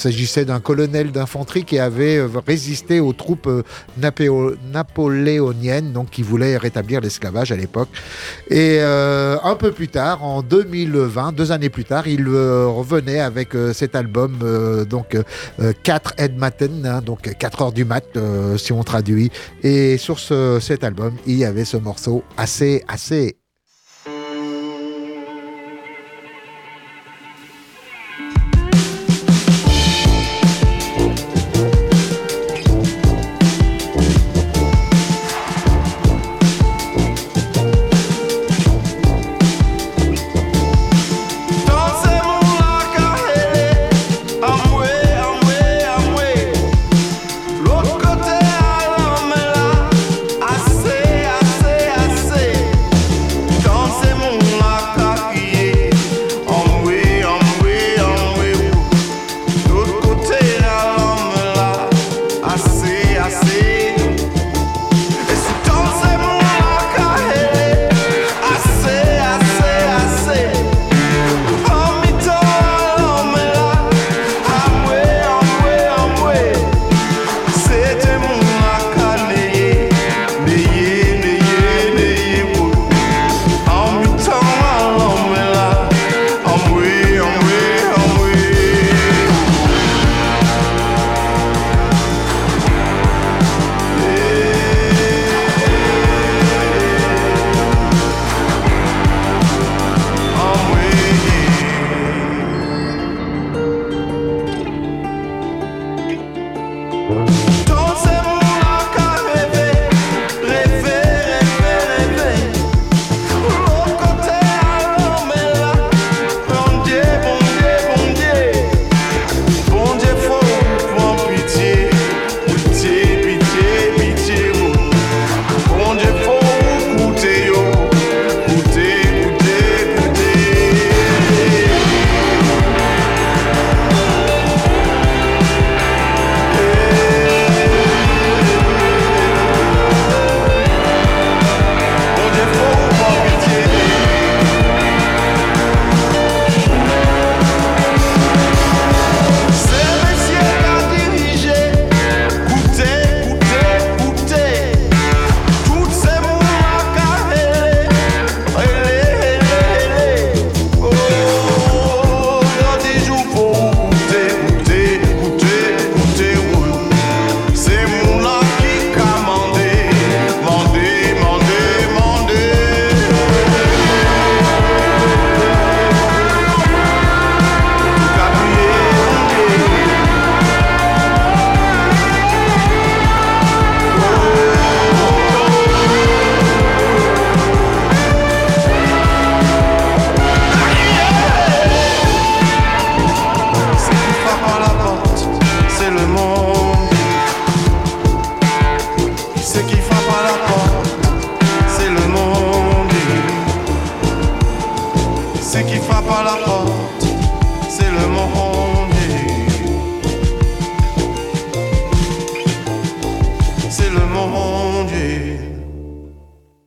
s'agissait 0.00 0.44
d'un 0.44 0.58
colonel 0.58 1.12
d'infanterie 1.12 1.64
qui 1.64 1.78
avait 1.78 2.16
euh, 2.16 2.28
résisté 2.44 2.98
aux 2.98 3.12
troupes 3.12 3.46
euh, 3.46 3.62
napoléoniennes, 4.72 5.92
donc 5.92 6.10
qui 6.10 6.22
voulaient 6.22 6.56
rétablir 6.56 7.00
l'esclavage 7.00 7.52
à 7.52 7.56
l'époque. 7.56 7.88
Et 8.50 8.78
euh, 8.80 9.36
un 9.44 9.54
peu 9.54 9.70
plus 9.70 9.86
tard, 9.86 10.24
en 10.24 10.42
2020, 10.42 11.32
deux 11.32 11.52
années 11.52 11.68
plus 11.68 11.84
tard, 11.84 12.08
il 12.08 12.26
euh, 12.26 12.66
revenait 12.66 13.20
avec 13.20 13.50
cet 13.72 13.94
album, 13.94 14.38
donc 14.88 15.14
euh, 15.60 15.72
4 15.84 16.14
Ed 16.18 16.36
Maten, 16.36 16.84
hein, 16.86 17.00
donc 17.00 17.32
4 17.38 17.62
heures 17.62 17.72
du 17.72 17.84
mat, 17.84 18.04
si 18.56 18.72
on 18.72 18.82
traduit. 18.82 19.30
Et 19.62 19.96
sur 19.96 20.18
ce- 20.18 20.58
cet 20.60 20.82
album, 20.84 21.14
il 21.26 21.36
y 21.36 21.44
avait 21.44 21.64
ce 21.64 21.76
morceau 21.76 22.24
assez, 22.36 22.82
assez 22.88 23.36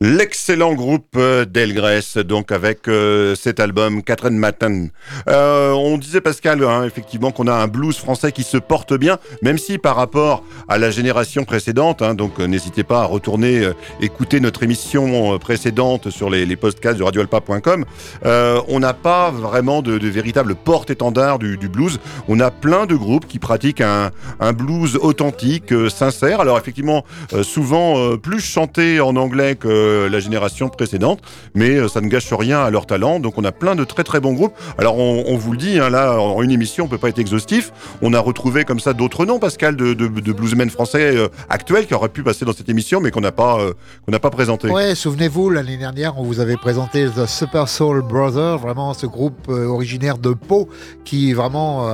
L'excellent 0.00 0.74
groupe 0.74 1.16
euh, 1.16 1.44
Delgrès, 1.44 2.22
donc 2.24 2.52
avec 2.52 2.86
euh, 2.86 3.34
cet 3.34 3.58
album 3.58 4.04
Catherine 4.04 4.38
Matin. 4.38 4.86
Euh, 5.28 5.72
on 5.72 5.98
disait 5.98 6.20
Pascal, 6.20 6.62
hein, 6.62 6.84
effectivement, 6.84 7.32
qu'on 7.32 7.48
a 7.48 7.52
un 7.52 7.66
blues 7.66 7.96
français 7.96 8.30
qui 8.30 8.44
se 8.44 8.58
porte 8.58 8.94
bien, 8.94 9.18
même 9.42 9.58
si 9.58 9.76
par 9.76 9.96
rapport 9.96 10.44
à 10.68 10.78
la 10.78 10.92
génération 10.92 11.44
précédente, 11.44 12.00
hein, 12.00 12.14
donc 12.14 12.38
euh, 12.38 12.46
n'hésitez 12.46 12.84
pas 12.84 13.00
à 13.00 13.04
retourner 13.06 13.64
euh, 13.64 13.72
écouter 14.00 14.38
notre 14.38 14.62
émission 14.62 15.36
précédente 15.40 16.10
sur 16.10 16.30
les, 16.30 16.46
les 16.46 16.54
podcasts 16.54 16.98
de 16.98 17.02
radioalpa.com, 17.02 17.84
on 18.24 18.78
n'a 18.78 18.92
pas 18.92 19.32
vraiment 19.32 19.82
de, 19.82 19.98
de 19.98 20.08
véritable 20.08 20.54
porte-étendard 20.54 21.40
du, 21.40 21.56
du 21.56 21.68
blues. 21.68 21.98
On 22.28 22.38
a 22.38 22.52
plein 22.52 22.86
de 22.86 22.94
groupes 22.94 23.26
qui 23.26 23.40
pratiquent 23.40 23.80
un, 23.80 24.10
un 24.38 24.52
blues 24.52 24.96
authentique, 24.96 25.72
sincère. 25.88 26.40
Alors 26.40 26.58
effectivement, 26.58 27.04
souvent 27.42 28.16
plus 28.16 28.40
chanté 28.40 29.00
en 29.00 29.16
anglais 29.16 29.56
que 29.56 29.87
euh, 29.88 30.08
la 30.08 30.20
génération 30.20 30.68
précédente, 30.68 31.20
mais 31.54 31.70
euh, 31.70 31.88
ça 31.88 32.00
ne 32.00 32.08
gâche 32.08 32.32
rien 32.32 32.60
à 32.60 32.70
leur 32.70 32.86
talent. 32.86 33.20
Donc 33.20 33.38
on 33.38 33.44
a 33.44 33.52
plein 33.52 33.74
de 33.74 33.84
très 33.84 34.04
très 34.04 34.20
bons 34.20 34.32
groupes. 34.32 34.54
Alors 34.78 34.98
on, 34.98 35.36
vous 35.36 35.52
le 35.52 35.58
dit, 35.58 35.78
hein, 35.78 35.90
là 35.90 36.20
en 36.20 36.42
une 36.42 36.50
émission, 36.50 36.84
on 36.84 36.88
peut 36.88 36.98
pas 36.98 37.08
être 37.08 37.18
exhaustif. 37.18 37.72
On 38.02 38.12
a 38.12 38.20
retrouvé 38.20 38.64
comme 38.64 38.80
ça 38.80 38.92
d'autres 38.92 39.26
noms, 39.26 39.38
Pascal, 39.38 39.76
de, 39.76 39.94
bluesmen 40.32 40.70
français 40.70 41.16
euh, 41.16 41.28
actuels 41.48 41.86
qui 41.86 41.94
auraient 41.94 42.08
pu 42.08 42.22
passer 42.22 42.44
dans 42.44 42.52
cette 42.52 42.68
émission, 42.68 43.00
mais 43.00 43.10
qu'on 43.10 43.20
n'a 43.20 43.32
pas 43.32 43.58
qu'on 44.06 44.18
pas 44.18 44.30
présenté. 44.30 44.68
Ouais, 44.68 44.94
souvenez-vous, 44.94 45.50
l'année 45.50 45.76
dernière, 45.76 46.18
on 46.18 46.24
vous 46.24 46.40
avait 46.40 46.56
présenté 46.56 47.06
The 47.06 47.26
Super 47.26 47.68
Soul 47.68 48.02
Brothers, 48.02 48.58
vraiment 48.58 48.94
ce 48.94 49.06
groupe 49.06 49.48
originaire 49.48 50.18
de 50.18 50.32
Pau 50.32 50.68
qui 51.04 51.32
vraiment 51.32 51.88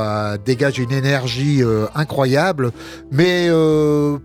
dégage 0.45 0.79
une 0.79 0.93
énergie 0.93 1.63
incroyable. 1.95 2.73
Mais 3.13 3.49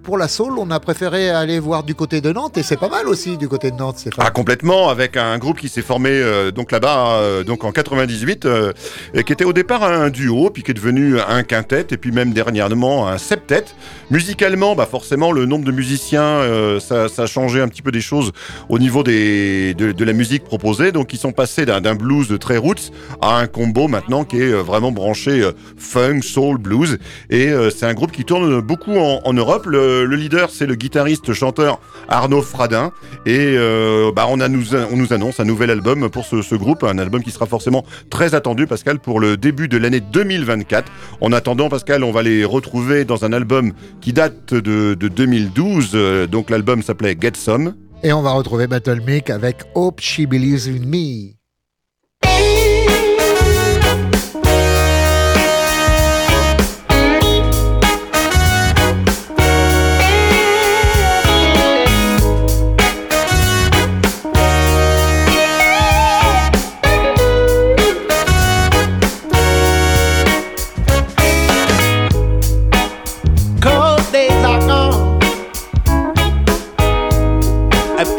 pour 0.03 0.17
la 0.17 0.27
soul, 0.27 0.53
on 0.57 0.71
a 0.71 0.79
préféré 0.79 1.29
aller 1.29 1.59
voir 1.59 1.83
du 1.83 1.95
côté 1.95 2.21
de 2.21 2.31
Nantes 2.31 2.57
et 2.57 2.63
c'est 2.63 2.77
pas 2.77 2.89
mal 2.89 3.07
aussi 3.07 3.37
du 3.37 3.47
côté 3.47 3.58
de 3.67 3.75
Nantes, 3.75 3.97
c'est 3.97 4.09
Ah 4.17 4.31
complètement 4.31 4.89
avec 4.89 5.17
un 5.17 5.37
groupe 5.37 5.59
qui 5.59 5.69
s'est 5.69 5.81
formé 5.81 6.11
euh, 6.11 6.51
donc 6.51 6.71
là-bas 6.71 7.17
euh, 7.17 7.43
donc 7.43 7.63
en 7.63 7.71
98 7.71 8.45
euh, 8.45 8.71
et 9.13 9.23
qui 9.23 9.33
était 9.33 9.43
au 9.43 9.53
départ 9.53 9.83
un 9.83 10.09
duo 10.09 10.49
puis 10.49 10.63
qui 10.63 10.71
est 10.71 10.73
devenu 10.73 11.19
un 11.19 11.43
quintet 11.43 11.87
et 11.91 11.97
puis 11.97 12.11
même 12.11 12.31
dernièrement 12.31 13.07
un 13.07 13.17
septet. 13.17 13.65
Musicalement 14.11 14.75
bah 14.75 14.87
forcément 14.89 15.31
le 15.31 15.45
nombre 15.45 15.65
de 15.65 15.71
musiciens 15.71 16.41
ça, 16.79 17.09
ça 17.09 17.23
a 17.23 17.25
changé 17.27 17.61
un 17.61 17.67
petit 17.67 17.81
peu 17.81 17.91
des 17.91 18.01
choses 18.01 18.31
au 18.69 18.79
niveau 18.79 19.03
des 19.03 19.73
de, 19.73 19.91
de 19.91 20.03
la 20.03 20.13
musique 20.13 20.43
proposée 20.43 20.91
donc 20.91 21.13
ils 21.13 21.19
sont 21.19 21.31
passés 21.31 21.65
d'un 21.65 21.95
blues 21.95 22.27
de 22.27 22.37
très 22.37 22.57
roots 22.57 22.91
à 23.21 23.37
un 23.37 23.47
combo 23.47 23.87
maintenant 23.87 24.23
qui 24.23 24.41
est 24.41 24.51
vraiment 24.51 24.91
branché 24.91 25.47
funk 25.77 26.21
soul 26.21 26.57
blues 26.57 26.97
et 27.29 27.51
c'est 27.75 27.85
un 27.85 27.93
groupe 27.93 28.11
qui 28.11 28.25
tourne 28.25 28.61
beaucoup 28.61 28.97
en, 28.97 29.21
en 29.23 29.33
Europe. 29.33 29.65
Le, 29.65 30.05
le 30.05 30.15
leader 30.15 30.49
c'est 30.49 30.65
le 30.65 30.75
guitariste 30.75 31.33
chanteur 31.33 31.79
Arnaud 32.07 32.41
Fradin 32.41 32.91
et 33.25 33.48
euh, 33.57 34.11
bah, 34.15 34.25
on, 34.29 34.37
nous, 34.37 34.75
on 34.91 34.95
nous 34.95 35.13
annonce 35.13 35.39
un 35.39 35.45
nouvel 35.45 35.69
album 35.69 36.09
pour 36.09 36.25
ce, 36.25 36.41
ce 36.41 36.55
groupe, 36.55 36.83
un 36.83 36.97
album 36.97 37.23
qui 37.23 37.31
sera 37.31 37.45
forcément 37.45 37.85
très 38.09 38.35
attendu, 38.35 38.67
Pascal, 38.67 38.99
pour 38.99 39.19
le 39.19 39.37
début 39.37 39.67
de 39.67 39.77
l'année 39.77 39.99
2024. 39.99 40.91
En 41.21 41.31
attendant, 41.31 41.69
Pascal, 41.69 42.03
on 42.03 42.11
va 42.11 42.23
les 42.23 42.45
retrouver 42.45 43.05
dans 43.05 43.25
un 43.25 43.33
album 43.33 43.73
qui 44.01 44.13
date 44.13 44.53
de, 44.53 44.93
de 44.93 45.07
2012. 45.07 45.91
euh, 45.93 46.27
donc 46.27 46.49
l'album 46.49 46.83
s'appelait 46.83 47.17
Get 47.19 47.33
Some. 47.35 47.75
Et 48.03 48.13
on 48.13 48.21
va 48.21 48.31
retrouver 48.31 48.67
Battle 48.67 49.01
Mick 49.05 49.29
avec 49.29 49.57
Hope 49.75 49.99
She 50.01 50.21
Believes 50.21 50.67
in 50.67 50.85
Me. 50.85 51.38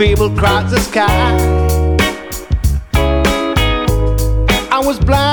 And 0.00 0.08
people 0.08 0.30
crowd 0.30 0.68
the 0.70 0.78
sky. 0.78 1.36
I 4.72 4.82
was 4.84 4.98
blind 4.98 5.29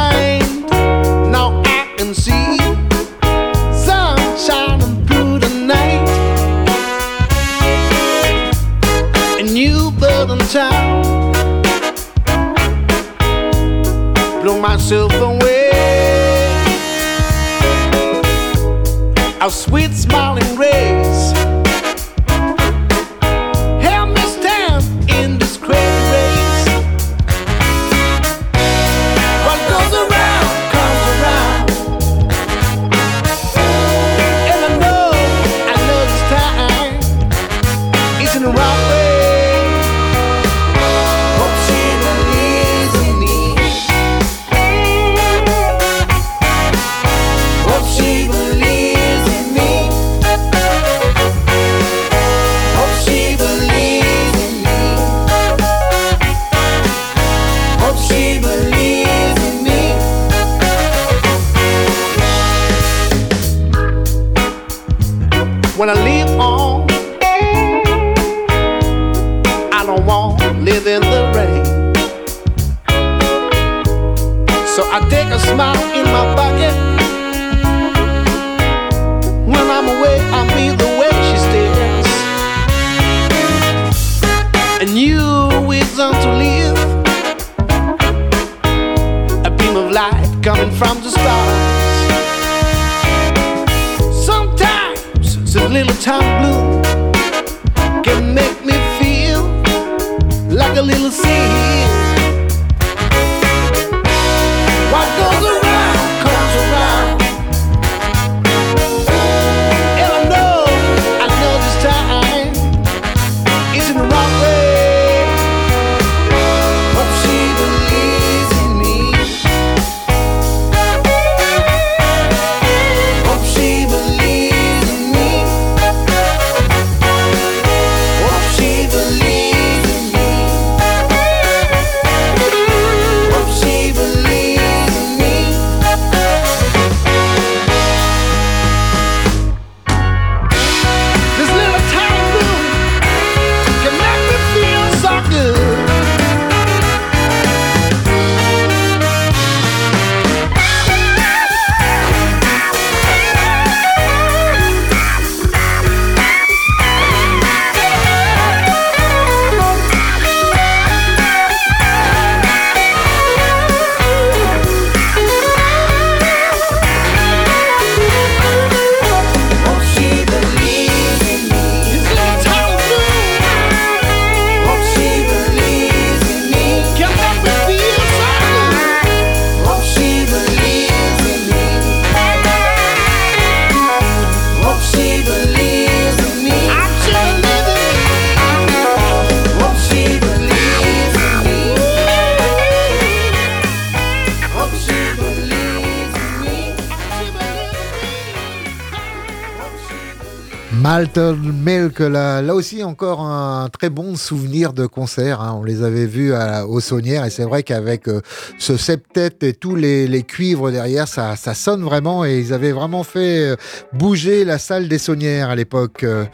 Malton 200.98 201.38
Milk, 201.64 202.00
là, 202.00 202.42
là 202.42 202.56
aussi 202.56 202.84
encore 202.84 203.22
un 203.22 203.70
très 203.70 203.92
bon 203.92 204.16
souvenir 204.16 204.74
de 204.74 204.88
concert. 204.88 205.42
hein. 205.42 205.56
On 205.60 205.64
les 205.64 205.84
avait 205.84 206.08
vus 206.08 206.34
à, 206.34 206.66
au 206.66 206.80
Saunière 206.80 207.24
et 207.24 207.30
c'est 207.30 207.44
vrai 207.44 207.62
qu'avec 207.62 208.08
euh, 208.08 208.22
ce 208.58 208.78
septet 208.78 209.30
et 209.42 209.54
tous 209.54 209.76
les, 209.76 210.08
les 210.08 210.24
cuivres 210.24 210.72
derrière, 210.72 211.08
ça, 211.08 211.36
ça 211.36 211.54
sonne 211.54 211.84
vraiment 211.84 212.26
et 212.26 212.40
ils 212.40 212.52
avaient 212.52 212.72
vraiment 212.72 213.04
fait 213.04 213.52
euh, 213.52 213.56
bouger 213.94 214.44
la 214.44 214.58
salle 214.58 214.88
des 214.88 214.98
Saunières 214.98 215.52
à 215.52 215.56
l'époque. 215.56 216.04
Euh, 216.04 216.26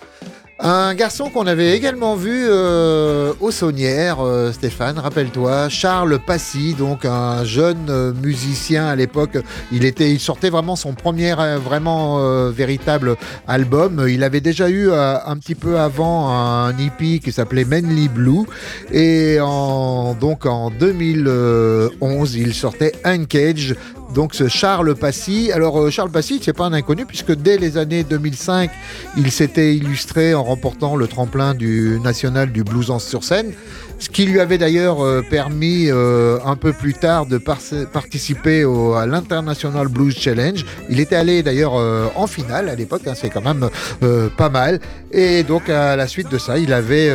un 0.59 0.93
garçon 0.93 1.29
qu'on 1.29 1.47
avait 1.47 1.75
également 1.75 2.15
vu 2.15 2.45
euh, 2.47 3.33
au 3.39 3.51
Saunière, 3.51 4.19
euh, 4.21 4.51
Stéphane, 4.51 4.99
rappelle-toi, 4.99 5.67
Charles 5.69 6.19
Passy, 6.19 6.73
donc 6.73 7.05
un 7.05 7.43
jeune 7.43 7.89
euh, 7.89 8.13
musicien 8.13 8.85
à 8.87 8.95
l'époque. 8.95 9.37
Il 9.71 9.83
était, 9.83 10.11
il 10.11 10.19
sortait 10.19 10.49
vraiment 10.49 10.75
son 10.75 10.93
premier 10.93 11.33
euh, 11.37 11.57
vraiment 11.57 12.19
véritable 12.49 13.15
album. 13.47 14.05
Il 14.07 14.23
avait 14.23 14.41
déjà 14.41 14.69
eu 14.69 14.91
un 14.91 15.35
petit 15.37 15.55
peu 15.55 15.79
avant 15.79 16.29
un 16.29 16.77
EP 16.77 17.19
qui 17.19 17.31
s'appelait 17.31 17.65
Manly 17.65 18.07
Blue 18.07 18.45
et 18.91 19.39
en, 19.41 20.13
donc 20.13 20.45
en 20.45 20.69
2011 20.69 22.35
il 22.35 22.53
sortait 22.53 22.93
Uncage. 23.03 23.75
Donc 24.13 24.35
ce 24.35 24.47
Charles 24.47 24.95
Passy. 24.95 25.51
Alors 25.51 25.79
euh, 25.79 25.89
Charles 25.89 26.11
Passy, 26.11 26.39
c'est 26.43 26.53
pas 26.53 26.65
un 26.65 26.73
inconnu 26.73 27.05
puisque 27.05 27.33
dès 27.33 27.57
les 27.57 27.77
années 27.77 28.03
2005, 28.03 28.69
il 29.17 29.31
s'était 29.31 29.75
illustré 29.75 30.33
en 30.33 30.43
remportant 30.43 30.95
le 30.95 31.07
tremplin 31.07 31.53
du 31.55 31.99
national 32.03 32.51
du 32.51 32.63
blues 32.63 32.91
en 32.91 32.99
sur 32.99 33.23
scène, 33.23 33.53
ce 33.99 34.09
qui 34.09 34.25
lui 34.25 34.39
avait 34.39 34.57
d'ailleurs 34.57 35.03
euh, 35.03 35.23
permis 35.27 35.87
euh, 35.89 36.37
un 36.45 36.55
peu 36.55 36.73
plus 36.73 36.93
tard 36.93 37.25
de 37.25 37.37
par- 37.37 37.57
participer 37.91 38.65
au- 38.65 38.93
à 38.93 39.05
l'International 39.07 39.87
Blues 39.87 40.15
Challenge. 40.17 40.63
Il 40.89 40.99
était 40.99 41.15
allé 41.15 41.41
d'ailleurs 41.41 41.73
en 42.15 42.27
finale 42.27 42.69
à 42.69 42.75
l'époque, 42.75 43.01
hein, 43.07 43.13
c'est 43.15 43.29
quand 43.29 43.41
même 43.43 43.67
euh, 44.03 44.29
pas 44.35 44.49
mal. 44.49 44.79
Et 45.11 45.43
donc 45.43 45.69
à 45.69 45.95
la 45.95 46.07
suite 46.07 46.29
de 46.29 46.37
ça, 46.37 46.57
il 46.57 46.71
avait 46.73 47.11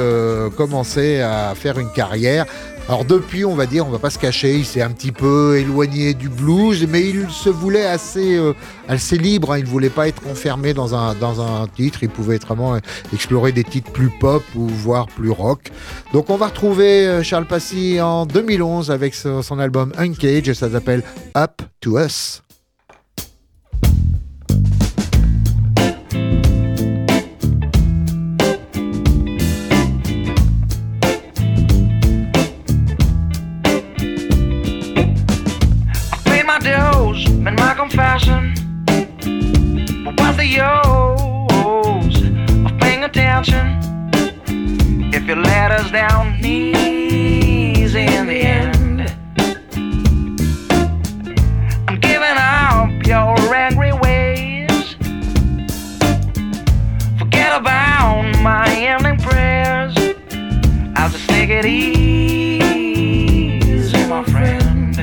commencé 0.56 1.20
à 1.20 1.52
faire 1.54 1.78
une 1.78 1.90
carrière. 1.90 2.46
Alors 2.88 3.04
depuis, 3.04 3.44
on 3.44 3.54
va 3.54 3.66
dire, 3.66 3.86
on 3.86 3.90
va 3.90 3.98
pas 3.98 4.08
se 4.08 4.18
cacher, 4.18 4.56
il 4.56 4.64
s'est 4.64 4.80
un 4.80 4.90
petit 4.92 5.12
peu 5.12 5.58
éloigné 5.58 6.14
du 6.14 6.30
blues, 6.30 6.86
mais 6.88 7.06
il 7.06 7.28
se 7.28 7.50
voulait 7.50 7.84
assez, 7.84 8.38
euh, 8.38 8.54
assez 8.88 9.18
libre. 9.18 9.52
hein. 9.52 9.58
Il 9.58 9.66
voulait 9.66 9.90
pas 9.90 10.08
être 10.08 10.22
enfermé 10.26 10.72
dans 10.72 10.94
un, 10.94 11.14
dans 11.14 11.42
un 11.42 11.66
titre. 11.66 12.02
Il 12.02 12.08
pouvait 12.08 12.38
vraiment 12.38 12.76
euh, 12.76 12.78
explorer 13.12 13.52
des 13.52 13.62
titres 13.62 13.92
plus 13.92 14.08
pop 14.08 14.42
ou 14.54 14.66
voire 14.66 15.06
plus 15.06 15.30
rock. 15.30 15.70
Donc 16.14 16.30
on 16.30 16.36
va 16.36 16.46
retrouver 16.46 17.06
euh, 17.06 17.22
Charles 17.22 17.46
Passy 17.46 18.00
en 18.00 18.24
2011 18.24 18.90
avec 18.90 19.14
son, 19.14 19.58
album 19.58 19.92
Uncage 19.98 20.54
ça 20.54 20.70
s'appelle 20.70 21.02
Up 21.36 21.60
to 21.80 21.98
Us. 21.98 22.42
Use 40.58 42.18
of 42.66 42.74
paying 42.80 43.04
attention 43.04 43.64
if 45.14 45.22
you 45.28 45.36
let 45.36 45.70
us 45.70 45.88
down 45.92 46.34
easy 46.44 48.00
in 48.00 48.26
the 48.26 48.40
end? 48.40 49.02
I'm 51.86 52.00
giving 52.00 52.36
up 52.36 52.90
your 53.06 53.38
angry 53.54 53.92
ways. 53.92 54.96
Forget 57.20 57.56
about 57.56 58.36
my 58.42 58.68
ending 58.68 59.18
prayers. 59.18 59.94
I'll 60.96 61.10
just 61.10 61.28
take 61.28 61.50
it 61.50 61.66
easy, 61.66 63.06
my 64.08 64.24
friend. 64.24 64.96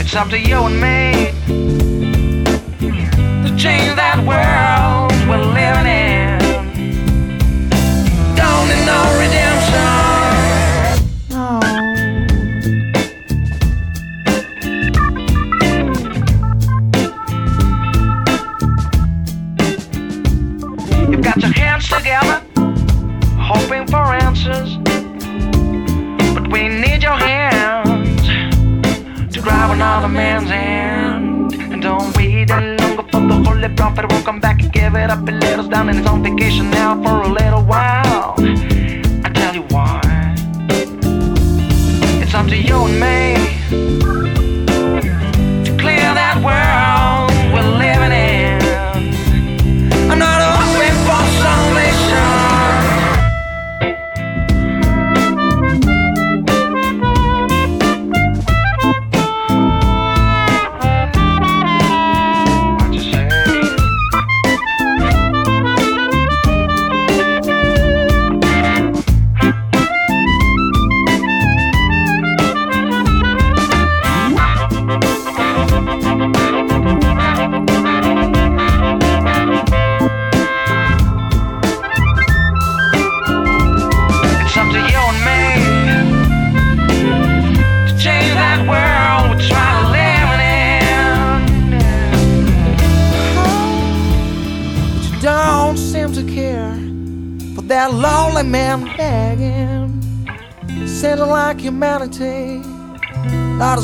It's 0.00 0.16
up 0.16 0.30
to 0.30 0.38
you 0.40 0.56
and 0.64 0.80
me 0.80 1.37
change 3.58 3.92
that 3.96 4.18
world 4.18 5.10
we're 5.28 5.42
living 5.42 5.86
in. 5.90 6.38
Don't 8.38 8.68
need 8.70 8.86
no 8.86 9.00
redemption. 9.18 9.88
No. 11.28 11.58
You've 21.10 21.24
got 21.24 21.38
your 21.38 21.50
hands 21.50 21.88
together, 21.88 22.40
hoping 23.40 23.88
for 23.88 24.14
answers. 24.14 24.76
But 26.32 26.46
we 26.52 26.68
need 26.68 27.02
your 27.02 27.16
hands 27.16 28.22
to 29.34 29.40
grab 29.42 29.72
another 29.72 30.06
man's 30.06 30.48
hand. 30.48 30.77
The 33.60 33.68
prophet 33.70 34.10
won't 34.10 34.24
come 34.24 34.40
back 34.40 34.60
and 34.62 34.72
give 34.72 34.94
it 34.94 35.10
up 35.10 35.26
and 35.26 35.40
let 35.40 35.58
us 35.58 35.68
down. 35.68 35.88
And 35.88 35.98
he's 35.98 36.06
on 36.06 36.22
vacation 36.22 36.70
now 36.70 37.02
for 37.02 37.22
a 37.22 37.28
little 37.28 37.62
while. 37.62 38.07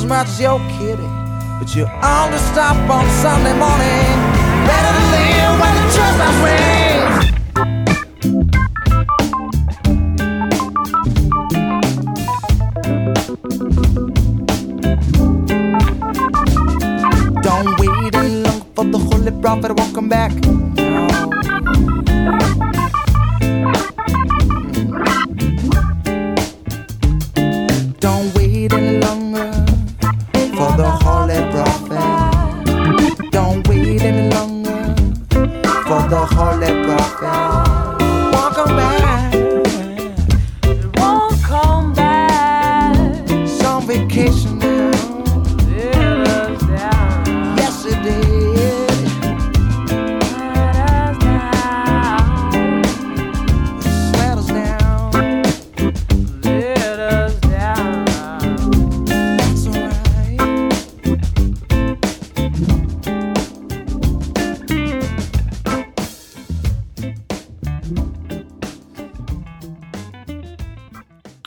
As 0.05 0.09
much 0.09 0.29
as 0.29 0.41
your 0.41 0.59
kitty, 0.69 1.09
but 1.59 1.75
you 1.75 1.85
only 2.03 2.39
stop 2.53 2.77
on 2.91 3.09
Sunday 3.23 3.57
morning. 3.57 4.17
Better 4.69 4.93
to 4.99 5.05
live 5.15 5.61
when 5.61 5.75
the 5.75 5.85
church 5.95 6.19
bells 6.19 6.45
ring. 6.45 6.84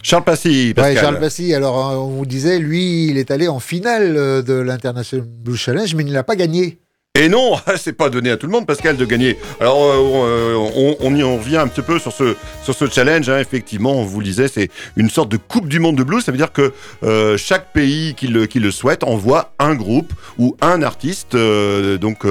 Charles 0.08 0.24
Passy, 0.24 0.68
Ouais, 0.70 0.74
Pascal. 0.74 1.04
Charles 1.04 1.20
Passy, 1.20 1.54
alors 1.54 1.90
euh, 1.92 1.96
on 1.98 2.08
vous 2.08 2.26
disait, 2.26 2.60
lui, 2.60 3.08
il 3.10 3.18
est 3.18 3.30
allé 3.30 3.50
en 3.50 3.60
finale 3.60 4.16
euh, 4.16 4.42
de 4.42 4.54
l'International 4.54 5.26
Blues 5.28 5.60
Challenge, 5.60 5.94
mais 5.96 6.04
il 6.04 6.08
ne 6.08 6.14
l'a 6.14 6.24
pas 6.24 6.38
gagné. 6.38 6.78
Et 7.20 7.28
non, 7.28 7.56
c'est 7.78 7.92
pas 7.92 8.10
donné 8.10 8.30
à 8.32 8.38
tout 8.38 8.46
le 8.46 8.54
monde, 8.54 8.66
Pascal, 8.66 8.96
de 8.96 9.04
gagner. 9.04 9.38
Alors, 9.60 9.80
euh, 9.82 10.54
on, 10.56 10.96
on 11.02 11.14
y 11.14 11.24
on 11.26 11.36
revient 11.38 11.58
un 11.58 11.68
petit 11.68 11.82
peu 11.82 12.00
sur 12.00 12.14
ce, 12.14 12.36
sur 12.64 12.74
ce 12.74 12.88
challenge. 12.88 13.28
hein. 13.28 13.40
Effectivement, 13.40 14.00
on 14.00 14.06
vous 14.06 14.20
le 14.22 14.26
disait, 14.26 14.48
c'est 14.48 14.70
une 14.96 15.10
sorte 15.10 15.28
de 15.30 15.36
Coupe 15.36 15.68
du 15.68 15.80
Monde 15.82 15.98
de 15.98 16.04
blues. 16.04 16.24
Ça 16.24 16.32
veut 16.32 16.38
dire 16.38 16.54
que 16.54 16.72
euh, 17.04 17.36
chaque 17.36 17.74
pays 17.74 18.14
qui 18.16 18.28
le, 18.28 18.46
qui 18.46 18.62
le 18.62 18.72
souhaite 18.72 19.04
envoie 19.04 19.52
un 19.60 19.76
groupe 19.76 20.14
ou 20.38 20.56
un 20.62 20.82
artiste, 20.84 21.36
euh, 21.36 21.98
donc, 21.98 22.26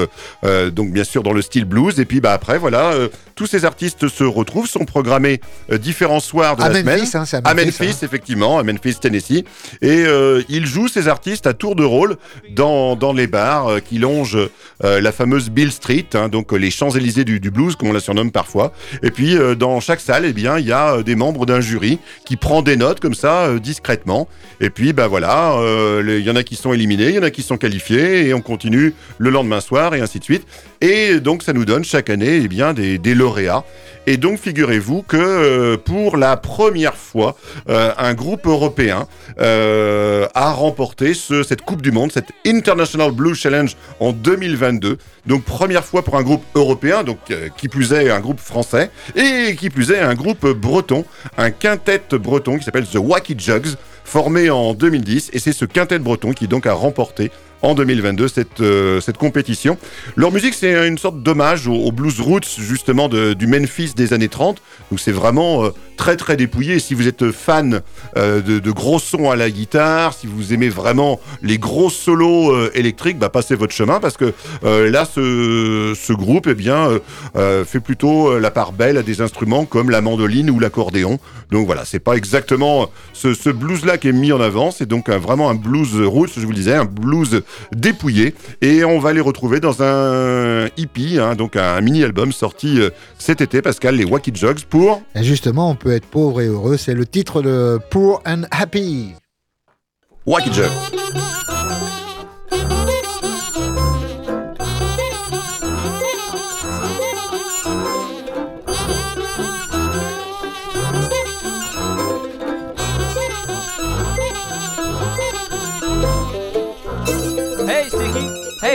donc 0.73 0.93
bien 0.93 1.05
sûr 1.05 1.23
dans 1.23 1.35
le 1.35 1.43
style 1.43 1.67
blues. 1.67 2.01
Et 2.01 2.07
puis 2.07 2.21
bah, 2.23 2.33
après, 2.33 2.57
voilà, 2.57 2.95
tous 3.37 3.47
ces 3.47 3.65
artistes 3.65 4.09
se 4.09 4.25
retrouvent, 4.25 4.67
sont 4.67 4.85
programmés 4.87 5.41
euh, 5.71 5.79
différents 5.79 6.21
soirs 6.21 6.57
de 6.57 6.63
À 6.63 6.69
la 6.71 6.83
Memphis, 6.83 7.07
semaine. 7.07 7.27
hein, 7.33 7.41
à 7.45 7.51
À 7.51 7.55
Memphis, 7.55 7.83
Memphis, 7.85 7.97
effectivement, 8.05 8.59
à 8.59 8.63
Memphis, 8.65 8.97
Tennessee. 9.01 9.45
Et 9.83 10.05
euh, 10.07 10.43
il 10.49 10.67
joue 10.67 10.89
ces 10.89 11.07
artistes 11.07 11.47
à 11.47 11.53
tour 11.53 11.77
de 11.77 11.85
rôle 11.85 12.17
dans, 12.51 12.97
dans 12.97 13.13
les 13.13 13.27
bars 13.27 13.69
euh, 13.69 13.79
qui 13.81 13.99
longent 13.99 14.39
euh, 14.85 15.01
la 15.01 15.13
fameuse 15.13 15.51
Bill 15.51 15.71
Street, 15.71 16.07
hein, 16.15 16.29
donc 16.29 16.51
les 16.53 16.71
Champs-Élysées 16.71 17.25
du, 17.25 17.39
du 17.39 17.51
blues, 17.51 17.77
comme 17.77 17.91
on 17.91 17.93
la 17.93 18.01
surnomme 18.01 18.33
parfois. 18.33 18.73
Et 19.03 19.11
puis, 19.11 19.37
euh, 19.37 19.55
dans 19.55 19.81
chaque 19.81 20.01
salle, 20.01 20.25
eh 20.25 20.33
bien, 20.33 20.59
il 20.59 20.67
y 20.67 20.73
a 20.73 21.03
des 21.03 21.15
membres 21.15 21.45
d'un 21.47 21.61
jury 21.61 21.99
qui 22.25 22.37
prend 22.37 22.63
des 22.63 22.77
notes 22.77 23.01
comme 23.01 23.15
ça, 23.15 23.45
euh, 23.45 23.59
discrètement. 23.61 24.29
Et 24.61 24.71
puis, 24.71 24.95
bah 24.95 25.09
voilà, 25.09 25.53
euh, 25.59 26.03
il 26.19 26.25
y 26.27 26.31
en 26.31 26.37
a 26.37 26.43
qui 26.43 26.57
sont 26.57 26.73
éliminés, 26.73 27.11
il 27.11 27.15
y 27.17 27.19
en 27.19 27.23
a 27.23 27.31
qui 27.31 27.43
sont 27.43 27.59
qualifiés, 27.59 28.27
et 28.29 28.33
on 28.35 28.41
continue 28.41 28.95
le 29.19 29.29
lendemain 29.31 29.61
soir, 29.61 29.95
et 29.95 30.01
ainsi 30.01 30.19
de 30.21 30.25
suite. 30.25 30.47
Et 30.81 31.21
donc, 31.21 31.43
ça 31.43 31.53
nous 31.53 31.65
donne 31.65 31.85
chaque 31.85 32.11
année 32.11 32.41
eh 32.43 32.49
bien, 32.49 32.73
des, 32.75 32.99
des 32.99 33.15
lauréats. 33.15 33.65
Et 34.09 34.19
donc, 34.19 34.39
figurez-vous 34.39 35.03
que 35.03 35.17
euh, 35.17 35.77
pour 35.77 36.17
la 36.17 36.37
première 36.37 36.95
fois, 36.97 37.37
euh, 37.69 37.91
un 37.99 38.15
groupe 38.15 38.47
européen 38.47 39.09
euh, 39.41 40.29
a 40.35 40.53
remporté 40.53 41.13
ce- 41.15 41.43
cette 41.43 41.63
Coupe 41.63 41.83
du 41.83 41.91
Monde, 41.91 42.13
cette 42.13 42.29
International 42.47 43.11
Blues 43.11 43.37
Challenge 43.37 43.75
en 43.99 44.13
2022. 44.13 44.99
Donc, 45.27 45.43
première 45.45 45.85
fois 45.85 46.03
pour 46.05 46.17
un 46.17 46.23
groupe 46.23 46.45
européen, 46.55 47.03
donc 47.03 47.19
qui 47.57 47.69
plus 47.69 47.93
est 47.93 48.11
un 48.11 48.21
groupe 48.21 48.39
français, 48.39 48.91
et 49.17 49.57
qui 49.57 49.71
plus 49.71 49.91
est 49.91 49.99
un 49.99 50.15
groupe 50.15 50.47
breton, 50.53 51.05
un 51.37 51.51
quintet 51.51 52.01
breton 52.13 52.59
qui 52.59 52.65
s'appelle 52.65 52.87
The 52.87 52.99
Wacky 53.01 53.35
Jugs, 53.37 53.75
formé 54.05 54.51
en 54.51 54.73
2010. 54.75 55.31
Et 55.33 55.41
c'est 55.41 55.53
ce 55.53 55.65
quintet 55.65 55.99
breton 55.99 56.33
qui 56.33 56.47
donc 56.47 56.67
a 56.67 56.75
remporté 56.75 57.33
en 57.67 57.75
2022 57.75 58.29
cette, 58.29 58.61
euh, 58.61 59.01
cette 59.01 59.19
compétition. 59.19 59.77
Leur 60.15 60.31
musique, 60.31 60.55
c'est 60.55 60.87
une 60.87 60.99
sorte 60.99 61.21
d'hommage 61.21 61.67
au, 61.67 61.91
blues 61.91 62.21
roots, 62.21 62.59
justement, 62.59 63.09
du 63.09 63.47
Memphis 63.47 63.93
des 63.97 64.13
années 64.13 64.29
30. 64.29 64.63
Donc 64.91 65.01
c'est 65.01 65.13
vraiment 65.13 65.65
euh, 65.65 65.71
très 65.97 66.17
très 66.17 66.37
dépouillé. 66.37 66.79
Si 66.79 66.95
vous 66.95 67.09
êtes 67.09 67.33
fan 67.33 67.81
euh, 68.17 68.41
de, 68.41 68.71
gros 68.71 69.01
sons 69.01 69.31
à 69.31 69.37
la 69.37 69.51
guitare, 69.51 70.15
si 70.15 70.29
vous 70.29 70.55
aimez 70.55 70.69
vraiment 70.69 71.19
les 71.43 71.59
gros 71.59 71.91
solos 71.91 72.71
électriques, 72.75 73.19
bah, 73.19 73.31
passez 73.31 73.57
votre 73.57 73.75
chemin 73.75 73.99
parce 73.99 74.17
que 74.17 74.33
là, 74.63 75.05
ce, 75.05 75.95
ce 76.01 76.13
groupe 76.13 76.47
eh 76.49 76.55
bien, 76.55 76.89
fait 77.65 77.81
plutôt 77.81 78.39
la 78.39 78.51
part 78.51 78.73
belle 78.73 78.99
à 78.99 79.03
des 79.03 79.21
instruments 79.21 79.65
comme 79.65 79.91
la 79.91 80.01
mandoline 80.01 80.51
ou 80.51 80.61
l'accordéon. 80.61 81.19
Donc 81.51 81.67
voilà, 81.67 81.85
c'est 81.85 81.99
pas 81.99 82.15
exactement 82.15 82.91
ce, 83.13 83.35
ce 83.35 83.51
blues-là 83.51 83.99
qui 83.99 84.09
est 84.09 84.13
mis 84.13 84.33
en 84.33 84.41
avant. 84.41 84.71
C'est 84.71 84.87
donc 84.87 85.09
vraiment 85.09 85.51
un 85.51 85.55
blues 85.55 86.01
roots, 86.05 86.31
je 86.37 86.41
vous 86.41 86.51
le 86.51 86.57
disais, 86.57 86.75
un 86.75 86.85
blues 86.85 87.43
dépouillé. 87.73 88.35
Et 88.61 88.85
on 88.85 88.99
va 88.99 89.13
les 89.13 89.21
retrouver 89.21 89.61
dans 89.61 89.83
un 89.83 90.67
hippie, 90.77 91.19
hein, 91.19 91.35
donc 91.35 91.57
un 91.57 91.81
mini-album 91.81 92.33
sorti 92.33 92.81
euh, 92.81 92.91
cet 93.19 93.41
été, 93.41 93.63
Pascal, 93.63 93.97
les 93.97 94.05
Wacky 94.05 94.33
Jogs, 94.35 94.65
pour 94.69 95.03
Et 95.15 95.25
justement, 95.25 95.71
on 95.71 95.75
peut 95.75 95.93
être 95.93 96.07
pauvre 96.07 96.41
et 96.41 96.47
heureux, 96.47 96.77
c'est 96.77 96.95
le 96.95 97.07
titre 97.07 97.43
de 97.43 97.79
Poor 97.91 98.23
and 98.27 98.43
Happy. 98.51 99.15
Wacky 100.27 100.53
Jugs. 100.53 100.71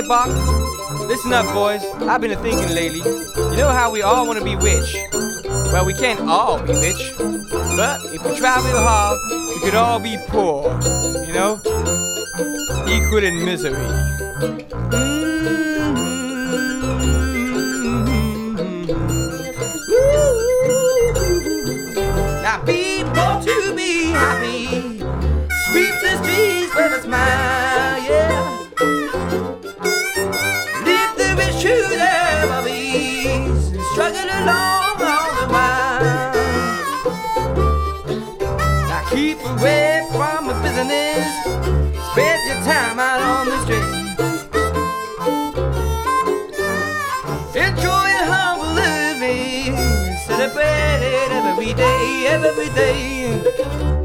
Hey, 0.02 0.08
Bach. 0.08 0.30
Listen 1.08 1.32
up, 1.32 1.45
boys. 1.54 1.84
I've 2.10 2.22
been 2.22 2.36
thinking 2.39 2.74
lately. 2.74 3.02
You 3.02 3.58
know 3.58 3.70
how 3.70 3.91
we 3.91 4.02
all 4.02 4.26
want 4.26 4.39
to 4.39 4.43
be 4.43 4.56
rich? 4.56 4.95
Well, 5.14 5.86
we 5.86 5.93
can't 5.93 6.22
all 6.22 6.60
be 6.60 6.74
rich. 6.74 7.14
But 7.20 8.04
if 8.06 8.26
we 8.26 8.36
try 8.36 8.58
real 8.66 8.80
hard, 8.80 9.20
we 9.30 9.60
could 9.62 9.76
all 9.76 9.99
be 9.99 10.18
poor. 10.30 10.72
You 11.28 11.34
know? 11.34 11.62
Equal 12.88 13.24
in 13.24 13.45
misery. 13.45 13.76
Mm-hmm. 21.62 22.41
Now, 22.41 22.58
people 22.66 23.39
to 23.45 23.74
be 23.76 24.10
happy. 24.10 24.66
Sweep 25.70 25.95
the 26.02 26.18
streets 26.24 26.74
with 26.76 26.91
a 26.91 27.02
smile, 27.04 27.61
every 52.32 52.69
day. 52.69 54.01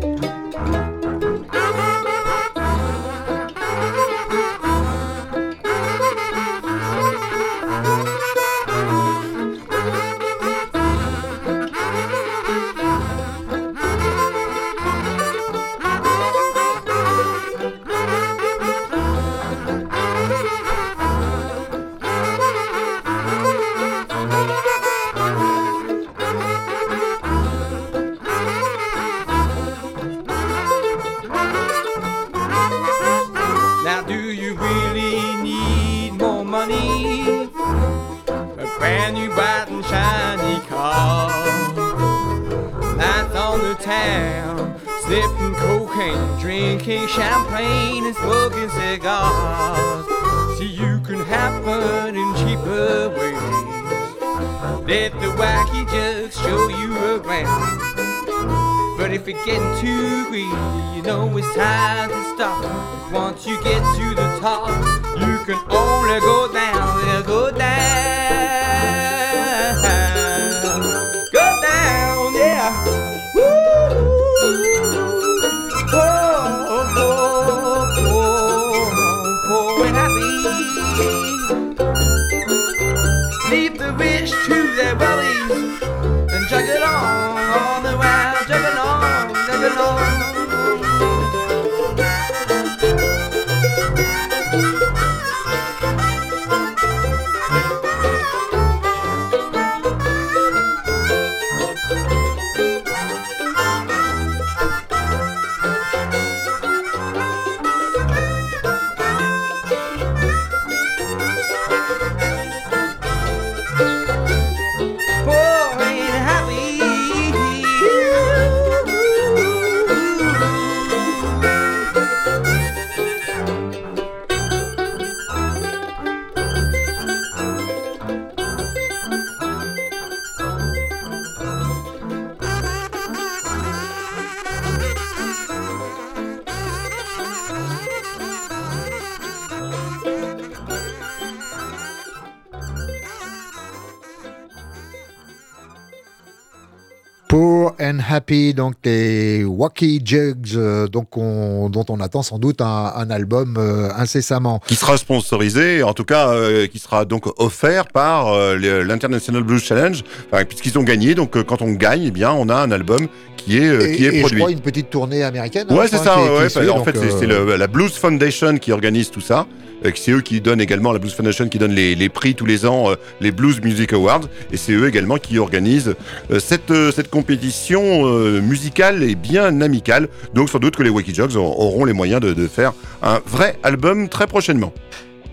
Happy, 148.09 148.55
donc 148.55 148.75
les 148.85 149.45
Wacky 149.45 150.01
Jugs, 150.05 150.55
euh, 150.57 150.87
donc 150.87 151.17
on- 151.17 151.69
dont 151.71 151.85
on 151.89 152.01
attend 152.01 152.23
sans 152.23 152.39
doute 152.39 152.61
un, 152.61 152.93
un 152.95 153.11
album 153.11 153.57
euh, 153.59 153.89
incessamment. 153.97 154.61
Qui 154.67 154.75
sera 154.77 154.97
sponsorisé, 154.97 155.83
en 155.83 155.93
tout 155.95 156.05
cas, 156.05 156.29
euh, 156.31 156.67
qui 156.67 156.79
sera 156.79 157.05
donc 157.05 157.25
offert 157.41 157.87
par 157.89 158.33
l'International 158.57 159.43
Blues 159.43 159.63
Challenge, 159.63 160.03
enfin, 160.33 160.45
puisqu'ils 160.45 160.79
ont 160.79 160.83
gagné. 160.83 161.15
Donc, 161.15 161.43
quand 161.45 161.63
on 161.63 161.73
gagne, 161.73 162.05
eh 162.07 162.11
bien, 162.11 162.33
on 162.33 162.49
a 162.49 162.55
un 162.55 162.71
album 162.71 163.07
qui 163.37 163.59
est, 163.59 163.93
et, 163.93 163.97
qui 163.97 164.05
est 164.05 164.09
et 164.09 164.15
je 164.17 164.21
produit. 164.21 164.39
crois 164.41 164.51
une 164.53 164.61
petite 164.61 164.91
tournée 164.91 165.23
américaine. 165.23 165.67
hein, 165.69 165.75
Ouais, 165.77 165.89
c'est 165.89 165.99
ça. 165.99 166.15
qui 166.17 166.21
est- 166.21 166.25
qui 166.25 166.31
ouais, 166.39 166.47
est 166.47 166.49
suivie, 166.51 166.71
en 166.71 166.85
fait, 166.85 166.97
c'est 167.19 167.27
la 167.27 167.67
Blues 167.67 167.93
Foundation 167.93 168.59
qui 168.59 168.73
organise 168.73 169.11
tout 169.11 169.21
ça. 169.21 169.47
Euh, 169.85 169.91
C'est 169.95 170.12
eux 170.12 170.20
qui 170.20 170.41
donnent 170.41 170.61
également, 170.61 170.93
la 170.93 170.99
Blues 170.99 171.14
Foundation 171.14 171.49
qui 171.49 171.59
donne 171.59 171.72
les, 171.72 172.09
prix 172.09 172.35
tous 172.35 172.47
les 172.47 172.66
ans, 172.66 172.91
euh, 172.91 172.97
les 173.20 173.31
Blues 173.31 173.61
Music 173.62 173.93
Awards. 173.93 174.29
Et 174.53 174.57
c'est 174.57 174.72
eux 174.72 174.89
également 174.89 175.18
qui 175.18 175.39
organisent 175.39 175.95
euh, 176.31 176.39
cette, 176.41 177.11
compétition 177.11 178.07
musicale 178.41 179.03
et 179.03 179.14
bien 179.14 179.61
amicale. 179.61 180.09
Donc 180.35 180.51
sans 180.51 180.59
doute 180.59 180.77
que 180.77 180.83
les 180.83 180.91
Wacky 180.91 181.14
Jogs 181.14 181.37
aur- 181.37 181.59
auront 181.61 181.85
les 181.85 181.93
moyens 181.93 182.20
de 182.20 182.47
faire 182.47 182.72
un 183.03 183.20
vrai 183.27 183.59
album 183.62 184.09
très 184.09 184.27
prochainement. 184.27 184.72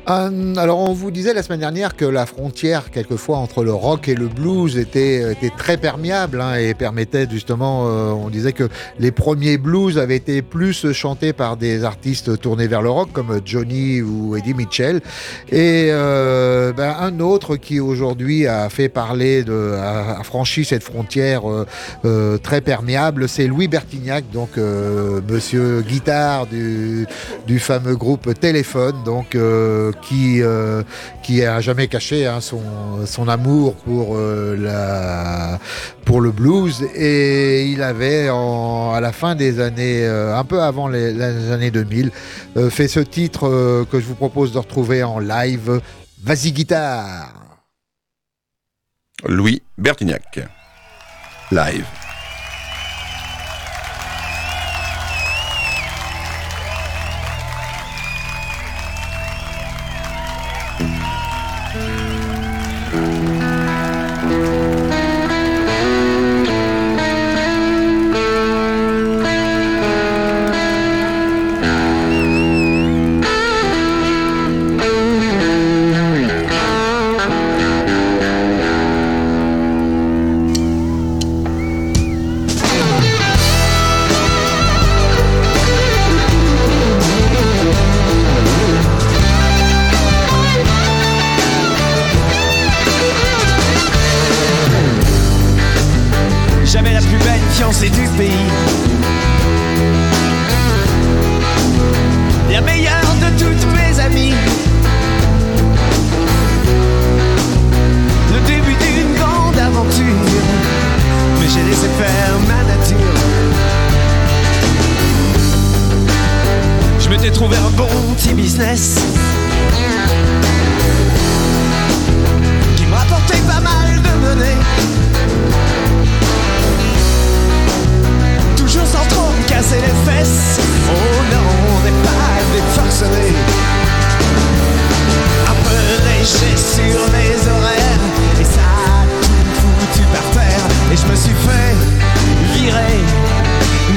Euh, 0.10 0.56
alors, 0.58 0.80
on 0.80 0.94
vous 0.94 1.12
disait 1.12 1.34
la 1.34 1.44
semaine 1.44 1.62
dernière 1.62 1.96
que 1.96 2.04
la 2.04 2.26
frontière, 2.26 2.92
quelquefois, 2.92 3.38
entre 3.38 3.64
le 3.64 3.74
rock 3.74 4.10
et 4.10 4.16
le 4.16 4.28
blues 4.28 4.78
était, 4.78 5.32
était 5.32 5.52
très 5.58 5.78
perméable 5.78 6.42
hein, 6.42 6.56
et 6.56 6.74
permettait 6.74 7.28
justement, 7.30 7.88
euh, 7.88 8.12
on 8.12 8.30
disait 8.30 8.52
que 8.52 8.68
les 9.00 9.12
premiers 9.12 9.58
blues 9.58 9.98
avaient 9.98 10.18
été 10.18 10.42
plus 10.42 10.92
chantés 10.92 11.32
par 11.32 11.56
des 11.56 11.86
artistes 11.86 12.40
tournés 12.40 12.68
vers 12.68 12.82
le 12.82 12.90
rock, 12.90 13.10
comme 13.14 13.40
Johnny 13.46 14.02
ou 14.02 14.36
Eddie 14.36 14.54
Mitchell. 14.54 14.98
Et 15.50 15.88
euh, 15.90 16.74
ben, 16.74 16.96
un 17.00 17.20
autre 17.22 17.56
qui 17.56 17.80
aujourd'hui 17.80 18.46
a 18.46 18.70
fait 18.70 18.90
parler, 18.90 19.44
de, 19.44 19.76
a, 19.80 20.22
franchi 20.24 20.66
cette 20.66 20.84
frontière 20.84 21.50
euh, 21.50 21.66
euh, 22.04 22.38
très 22.38 22.60
perméable, 22.60 23.30
c'est 23.30 23.48
Louis 23.48 23.70
Bertignac, 23.70 24.26
donc 24.34 24.58
euh, 24.58 25.22
monsieur 25.30 25.82
guitare 25.82 26.46
du, 26.48 27.08
du 27.48 27.60
fameux 27.60 27.96
groupe 27.96 28.38
Téléphone, 28.38 28.96
donc 29.06 29.36
euh, 29.36 29.93
qui 30.02 30.42
euh, 30.42 30.84
qui 31.22 31.44
a 31.44 31.62
jamais 31.62 31.88
caché 31.88 32.26
hein, 32.26 32.42
son 32.42 32.62
son 33.06 33.28
amour 33.28 33.76
pour 33.76 34.16
euh, 34.16 34.56
la 34.58 35.60
pour 36.06 36.22
le 36.22 36.32
blues 36.32 36.84
et 36.96 37.66
il 37.66 37.82
avait 37.82 38.28
à 38.30 39.00
la 39.02 39.12
fin 39.12 39.36
des 39.36 39.60
années 39.60 40.06
euh, 40.06 40.38
un 40.38 40.44
peu 40.44 40.62
avant 40.62 40.88
les, 40.88 41.14
les 41.14 41.52
années 41.52 41.72
2000 41.72 42.12
euh, 42.58 42.70
fait 42.70 42.88
ce 42.88 43.00
titre 43.00 43.86
que 43.92 44.00
je 44.00 44.06
vous 44.06 44.16
propose 44.16 44.52
de 44.52 44.60
retrouver 44.60 45.04
en 45.04 45.20
live. 45.20 45.82
Vas-y 46.24 46.52
guitare. 46.52 47.34
Louis 49.26 49.62
Bertignac. 49.78 50.40
Live. 51.52 51.86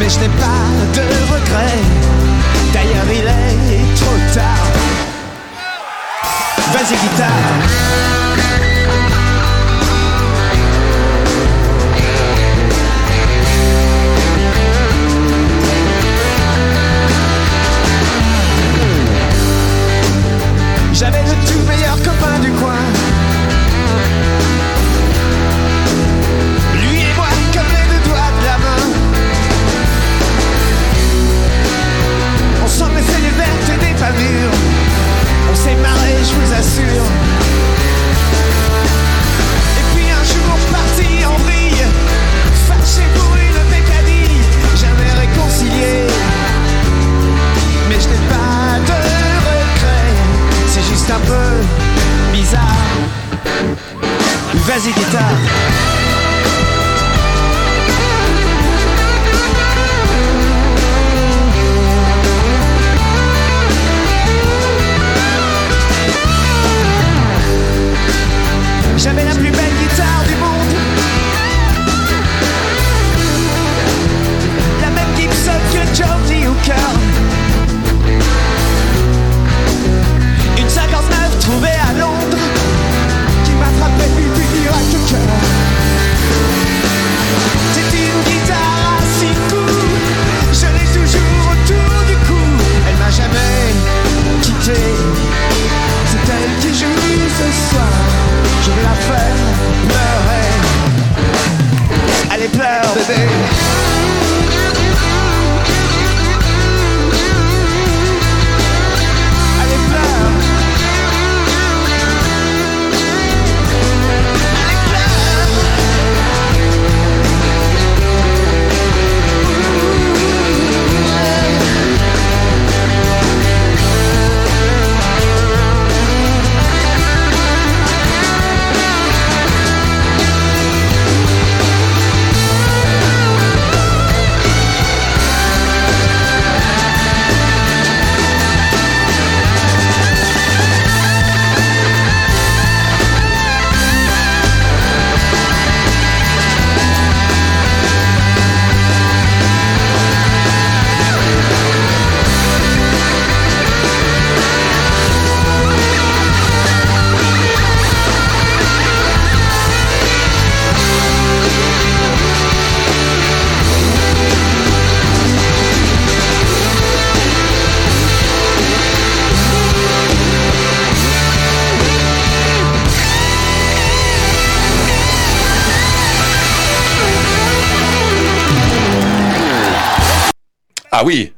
Je 0.09 0.21
n'ai 0.21 0.29
pas 0.29 0.67
de 0.95 1.03
regrets. 1.33 1.83
D'ailleurs 2.73 3.11
il 3.11 3.27
est 3.73 3.95
trop 3.97 4.19
tard. 4.33 4.67
Vas-y 6.73 6.97
guitare 6.97 8.26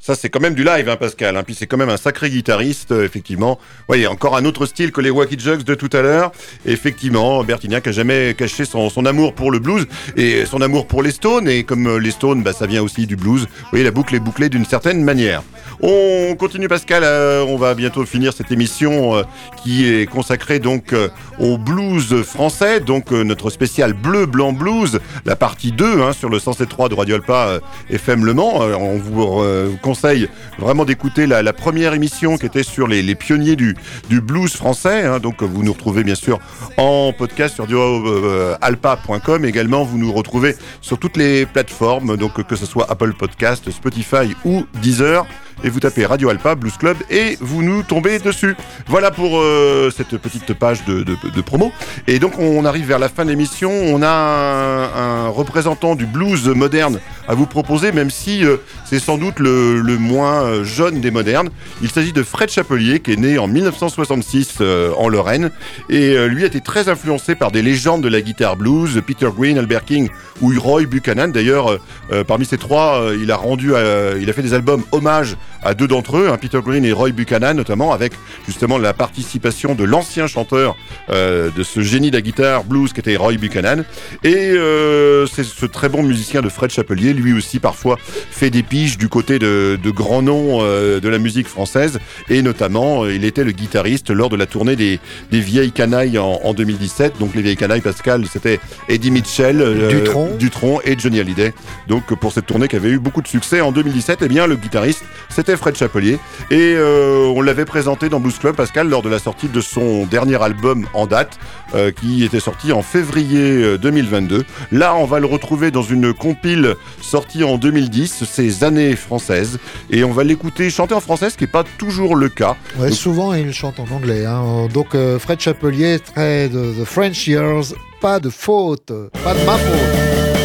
ça 0.08 0.14
c'est 0.14 0.30
quand 0.30 0.40
même 0.40 0.54
du 0.54 0.64
live, 0.64 0.88
hein, 0.88 0.96
Pascal. 0.96 1.36
Hein. 1.36 1.42
Puis 1.42 1.54
c'est 1.54 1.66
quand 1.66 1.76
même 1.76 1.90
un 1.90 1.98
sacré 1.98 2.30
guitariste, 2.30 2.92
euh, 2.92 3.04
effectivement. 3.04 3.58
Voyez, 3.88 4.06
encore 4.06 4.38
un 4.38 4.46
autre 4.46 4.64
style 4.64 4.90
que 4.90 5.02
les 5.02 5.10
Wacky 5.10 5.38
Jugs 5.38 5.64
de 5.64 5.74
tout 5.74 5.90
à 5.92 6.00
l'heure. 6.00 6.32
Effectivement, 6.64 7.44
Bertignac 7.44 7.86
a 7.86 7.92
jamais 7.92 8.32
caché 8.32 8.64
son, 8.64 8.88
amour 9.04 9.34
pour 9.34 9.50
le 9.50 9.58
blues 9.58 9.86
et 10.16 10.46
son 10.46 10.62
amour 10.62 10.86
pour 10.86 11.02
les 11.02 11.10
Stones. 11.10 11.46
Et 11.46 11.62
comme 11.62 11.86
euh, 11.86 11.98
les 11.98 12.10
Stones, 12.10 12.42
bah, 12.42 12.54
ça 12.54 12.64
vient 12.64 12.82
aussi 12.82 13.06
du 13.06 13.16
blues. 13.16 13.42
Vous 13.42 13.66
voyez, 13.70 13.84
la 13.84 13.90
boucle 13.90 14.14
est 14.14 14.20
bouclée 14.20 14.48
d'une 14.48 14.64
certaine 14.64 15.04
manière. 15.04 15.42
On 15.82 16.34
continue, 16.36 16.68
Pascal. 16.68 17.04
euh, 17.04 17.44
on 17.46 17.58
va 17.58 17.74
bientôt 17.74 18.06
finir 18.06 18.32
cette 18.32 18.50
émission 18.50 19.14
euh, 19.14 19.22
qui 19.62 19.86
est 19.86 20.06
consacrée 20.06 20.58
donc 20.58 20.94
au 21.38 21.58
blues 21.58 22.22
français. 22.22 22.80
Donc 22.80 23.10
notre 23.10 23.50
spécial 23.50 23.92
bleu 23.92 24.24
blanc 24.24 24.54
blues, 24.54 25.00
la 25.26 25.36
partie 25.36 25.70
2 25.70 26.00
hein, 26.00 26.12
sur 26.14 26.30
le 26.30 26.38
107.3 26.38 26.88
de 26.88 26.94
Radio 26.94 27.16
Alpa 27.16 27.60
FM 27.90 28.24
Le 28.24 28.32
Mans. 28.32 28.60
On 28.60 28.96
vous 28.96 29.42
euh, 29.42 29.70
conseille 30.00 30.28
vraiment 30.58 30.84
d'écouter 30.84 31.26
la, 31.26 31.52
première 31.52 31.92
émission 31.92 32.38
qui 32.38 32.46
était 32.46 32.62
sur 32.62 32.86
les, 32.86 33.14
pionniers 33.16 33.56
du, 33.56 33.74
blues 34.10 34.54
français. 34.54 35.04
hein. 35.04 35.18
donc 35.18 35.42
vous 35.42 35.64
nous 35.64 35.72
retrouvez 35.72 36.04
bien 36.04 36.14
sûr 36.14 36.38
en 36.76 37.12
podcast 37.12 37.56
sur 37.56 37.66
euh, 37.68 38.56
alpa.com. 38.60 39.44
Également, 39.44 39.82
vous 39.82 39.98
nous 39.98 40.12
retrouvez 40.12 40.54
sur 40.80 40.98
toutes 40.98 41.16
les 41.16 41.46
plateformes, 41.46 42.16
donc 42.16 42.46
que 42.46 42.54
ce 42.54 42.64
soit 42.64 42.86
Apple 42.88 43.12
Podcast, 43.14 43.68
Spotify 43.70 44.36
ou 44.44 44.64
Deezer. 44.80 45.26
Et 45.64 45.70
vous 45.70 45.80
tapez 45.80 46.06
Radio 46.06 46.28
Alpa, 46.28 46.54
Blues 46.54 46.76
Club, 46.78 46.96
et 47.10 47.36
vous 47.40 47.62
nous 47.62 47.82
tombez 47.82 48.18
dessus. 48.20 48.56
Voilà 48.86 49.10
pour 49.10 49.38
euh, 49.40 49.90
cette 49.94 50.16
petite 50.16 50.54
page 50.54 50.84
de, 50.84 51.02
de- 51.02 51.16
de 51.34 51.40
promo. 51.40 51.72
Et 52.06 52.18
donc, 52.20 52.38
on 52.38 52.64
arrive 52.64 52.86
vers 52.86 52.98
la 53.00 53.08
fin 53.08 53.24
de 53.24 53.30
l'émission. 53.30 53.70
On 53.70 54.00
a 54.02 54.08
un, 54.08 55.24
un 55.26 55.28
représentant 55.28 55.94
du 55.96 56.06
blues 56.06 56.46
moderne 56.48 57.00
à 57.26 57.34
vous 57.34 57.46
proposer, 57.46 57.90
même 57.92 58.10
si 58.10 58.44
euh, 58.44 58.56
c'est 58.84 59.00
sans 59.00 59.18
doute 59.18 59.40
le, 59.40 59.80
le 59.80 59.98
moins 59.98 60.42
euh, 60.44 60.64
jeune 60.64 61.00
des 61.00 61.10
modernes. 61.10 61.50
Il 61.82 61.90
s'agit 61.90 62.12
de 62.12 62.22
Fred 62.22 62.50
Chapelier, 62.50 63.00
qui 63.00 63.12
est 63.12 63.16
né 63.16 63.38
en 63.38 63.48
1966 63.48 64.58
euh, 64.60 64.92
en 64.96 65.08
Lorraine. 65.08 65.50
Et 65.90 66.12
euh, 66.16 66.26
lui 66.28 66.44
a 66.44 66.46
été 66.46 66.60
très 66.60 66.88
influencé 66.88 67.34
par 67.34 67.50
des 67.50 67.62
légendes 67.62 68.02
de 68.02 68.08
la 68.08 68.20
guitare 68.20 68.56
blues, 68.56 69.02
Peter 69.06 69.28
Green, 69.36 69.58
Albert 69.58 69.84
King 69.84 70.08
ou 70.40 70.52
Roy 70.58 70.84
Buchanan. 70.86 71.32
D'ailleurs, 71.32 71.78
euh, 72.12 72.22
parmi 72.24 72.44
ces 72.46 72.58
trois, 72.58 73.10
il 73.20 73.30
a 73.32 73.36
rendu, 73.36 73.72
il 74.20 74.30
a 74.30 74.32
fait 74.32 74.42
des 74.42 74.54
albums 74.54 74.82
hommage 74.92 75.36
à 75.62 75.74
deux 75.74 75.88
d'entre 75.88 76.18
eux, 76.18 76.28
hein, 76.30 76.36
Peter 76.40 76.60
Green 76.64 76.84
et 76.84 76.92
Roy 76.92 77.10
Buchanan, 77.10 77.54
notamment 77.54 77.92
avec 77.92 78.12
justement 78.46 78.78
la 78.78 78.92
participation 78.92 79.74
de 79.74 79.84
l'ancien 79.84 80.26
chanteur 80.26 80.76
euh, 81.10 81.50
de 81.56 81.62
ce 81.62 81.80
génie 81.80 82.10
de 82.10 82.16
la 82.16 82.22
guitare 82.22 82.64
blues 82.64 82.92
qui 82.92 83.00
était 83.00 83.16
Roy 83.16 83.34
Buchanan. 83.34 83.84
Et 84.22 84.34
euh, 84.34 85.26
c'est 85.26 85.44
ce 85.44 85.66
très 85.66 85.88
bon 85.88 86.02
musicien 86.02 86.42
de 86.42 86.48
Fred 86.48 86.70
Chapelier, 86.70 87.12
lui 87.12 87.32
aussi 87.32 87.58
parfois 87.58 87.98
fait 88.30 88.50
des 88.50 88.62
piges 88.62 88.98
du 88.98 89.08
côté 89.08 89.38
de, 89.38 89.78
de 89.82 89.90
grands 89.90 90.22
noms 90.22 90.60
euh, 90.62 91.00
de 91.00 91.08
la 91.08 91.18
musique 91.18 91.48
française. 91.48 91.98
Et 92.28 92.42
notamment, 92.42 93.06
il 93.06 93.24
était 93.24 93.44
le 93.44 93.52
guitariste 93.52 94.10
lors 94.10 94.28
de 94.28 94.36
la 94.36 94.46
tournée 94.46 94.76
des, 94.76 95.00
des 95.30 95.40
Vieilles 95.40 95.72
Canailles 95.72 96.18
en, 96.18 96.40
en 96.44 96.54
2017. 96.54 97.18
Donc 97.18 97.34
les 97.34 97.42
Vieilles 97.42 97.56
Canailles, 97.56 97.80
Pascal, 97.80 98.24
c'était 98.30 98.60
Eddie 98.88 99.10
Mitchell, 99.10 99.88
Dutronc. 99.88 100.36
Dutronc 100.38 100.80
et 100.84 100.96
Johnny 100.98 101.20
Hallyday. 101.20 101.52
Donc 101.88 102.14
pour 102.14 102.32
cette 102.32 102.46
tournée 102.46 102.68
qui 102.68 102.76
avait 102.76 102.90
eu 102.90 102.98
beaucoup 102.98 103.22
de 103.22 103.28
succès 103.28 103.60
en 103.60 103.72
2017, 103.72 104.20
eh 104.22 104.28
bien 104.28 104.46
le 104.46 104.56
guitariste 104.56 105.02
c'était 105.38 105.56
Fred 105.56 105.76
Chapelier 105.76 106.18
et 106.50 106.74
euh, 106.74 107.32
on 107.32 107.42
l'avait 107.42 107.64
présenté 107.64 108.08
dans 108.08 108.18
Blues 108.18 108.36
Club 108.40 108.56
Pascal 108.56 108.88
lors 108.88 109.02
de 109.02 109.08
la 109.08 109.20
sortie 109.20 109.46
de 109.46 109.60
son 109.60 110.04
dernier 110.04 110.42
album 110.42 110.88
en 110.94 111.06
date 111.06 111.38
euh, 111.76 111.92
qui 111.92 112.24
était 112.24 112.40
sorti 112.40 112.72
en 112.72 112.82
février 112.82 113.62
euh, 113.62 113.78
2022. 113.78 114.44
Là, 114.72 114.96
on 114.96 115.04
va 115.04 115.20
le 115.20 115.26
retrouver 115.26 115.70
dans 115.70 115.82
une 115.84 116.12
compile 116.12 116.74
sortie 117.00 117.44
en 117.44 117.56
2010, 117.56 118.24
ces 118.24 118.64
années 118.64 118.96
françaises 118.96 119.60
et 119.90 120.02
on 120.02 120.10
va 120.10 120.24
l'écouter 120.24 120.70
chanter 120.70 120.94
en 120.94 121.00
français, 121.00 121.30
ce 121.30 121.36
qui 121.36 121.44
n'est 121.44 121.50
pas 121.52 121.62
toujours 121.78 122.16
le 122.16 122.28
cas. 122.30 122.56
Ouais, 122.76 122.88
Donc- 122.88 122.98
souvent, 122.98 123.32
il 123.32 123.52
chante 123.52 123.78
en 123.78 123.86
anglais. 123.94 124.26
hein. 124.26 124.66
Donc, 124.74 124.96
euh, 124.96 125.20
Fred 125.20 125.38
Chapelier, 125.38 126.00
très 126.00 126.48
de 126.48 126.72
The 126.82 126.84
French 126.84 127.28
Years, 127.28 127.74
pas 128.00 128.18
de 128.18 128.28
faute, 128.28 128.90
pas 129.22 129.34
de 129.34 129.44
ma 129.46 129.52
faute. 129.56 130.37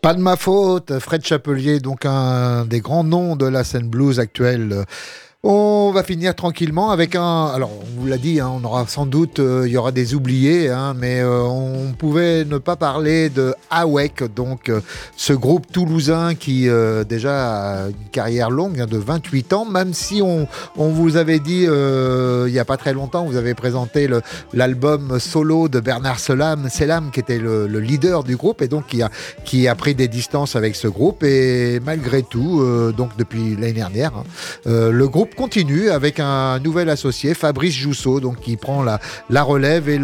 Pas 0.00 0.14
de 0.14 0.20
ma 0.20 0.36
faute, 0.36 1.00
Fred 1.00 1.26
Chapelier, 1.26 1.80
donc 1.80 2.06
un 2.06 2.64
des 2.64 2.80
grands 2.80 3.02
noms 3.02 3.34
de 3.34 3.46
la 3.46 3.64
scène 3.64 3.88
blues 3.88 4.20
actuelle. 4.20 4.84
On 5.44 5.92
va 5.92 6.02
finir 6.02 6.34
tranquillement 6.34 6.90
avec 6.90 7.14
un. 7.14 7.46
Alors, 7.46 7.70
on 7.70 8.00
vous 8.00 8.08
l'a 8.08 8.18
dit, 8.18 8.40
hein, 8.40 8.50
on 8.52 8.64
aura 8.64 8.84
sans 8.88 9.06
doute, 9.06 9.38
euh, 9.38 9.68
il 9.68 9.72
y 9.72 9.76
aura 9.76 9.92
des 9.92 10.16
oubliés, 10.16 10.68
hein, 10.68 10.94
mais 10.98 11.20
euh, 11.20 11.42
on 11.42 11.92
pouvait 11.92 12.44
ne 12.44 12.58
pas 12.58 12.74
parler 12.74 13.30
de 13.30 13.54
Awek, 13.70 14.34
donc 14.34 14.68
euh, 14.68 14.80
ce 15.16 15.32
groupe 15.32 15.70
toulousain 15.70 16.34
qui 16.34 16.68
déjà 17.08 17.84
a 17.84 17.86
une 17.86 18.08
carrière 18.10 18.50
longue 18.50 18.80
hein, 18.80 18.86
de 18.86 18.96
28 18.96 19.52
ans, 19.52 19.64
même 19.64 19.94
si 19.94 20.22
on, 20.22 20.48
vous 20.76 21.16
avait 21.16 21.38
dit 21.38 21.68
il 21.68 22.52
n'y 22.52 22.58
a 22.58 22.64
pas 22.64 22.76
très 22.76 22.92
longtemps, 22.92 23.24
vous 23.24 23.36
avez 23.36 23.54
présenté 23.54 24.08
l'album 24.52 25.20
solo 25.20 25.68
de 25.68 25.78
Bernard 25.78 26.18
Selam, 26.18 26.68
Selam 26.68 27.12
qui 27.12 27.20
était 27.20 27.38
le, 27.38 27.68
le 27.68 27.78
leader 27.78 28.24
du 28.24 28.36
groupe 28.36 28.60
et 28.60 28.66
donc 28.66 28.88
qui 28.88 29.02
a, 29.02 29.10
qui 29.44 29.68
a 29.68 29.76
pris 29.76 29.94
des 29.94 30.08
distances 30.08 30.56
avec 30.56 30.74
ce 30.74 30.88
groupe 30.88 31.22
et 31.22 31.78
malgré 31.78 32.24
tout, 32.24 32.64
donc 32.96 33.16
depuis 33.16 33.54
l'année 33.54 33.74
dernière, 33.74 34.12
hein, 34.16 34.24
le 34.66 35.06
groupe 35.06 35.27
continue 35.36 35.90
avec 35.90 36.20
un 36.20 36.58
nouvel 36.58 36.88
associé, 36.88 37.34
Fabrice 37.34 37.74
Jousseau, 37.74 38.20
donc 38.20 38.40
qui 38.40 38.56
prend 38.56 38.82
la, 38.82 39.42
relève 39.42 39.88
et 39.88 40.00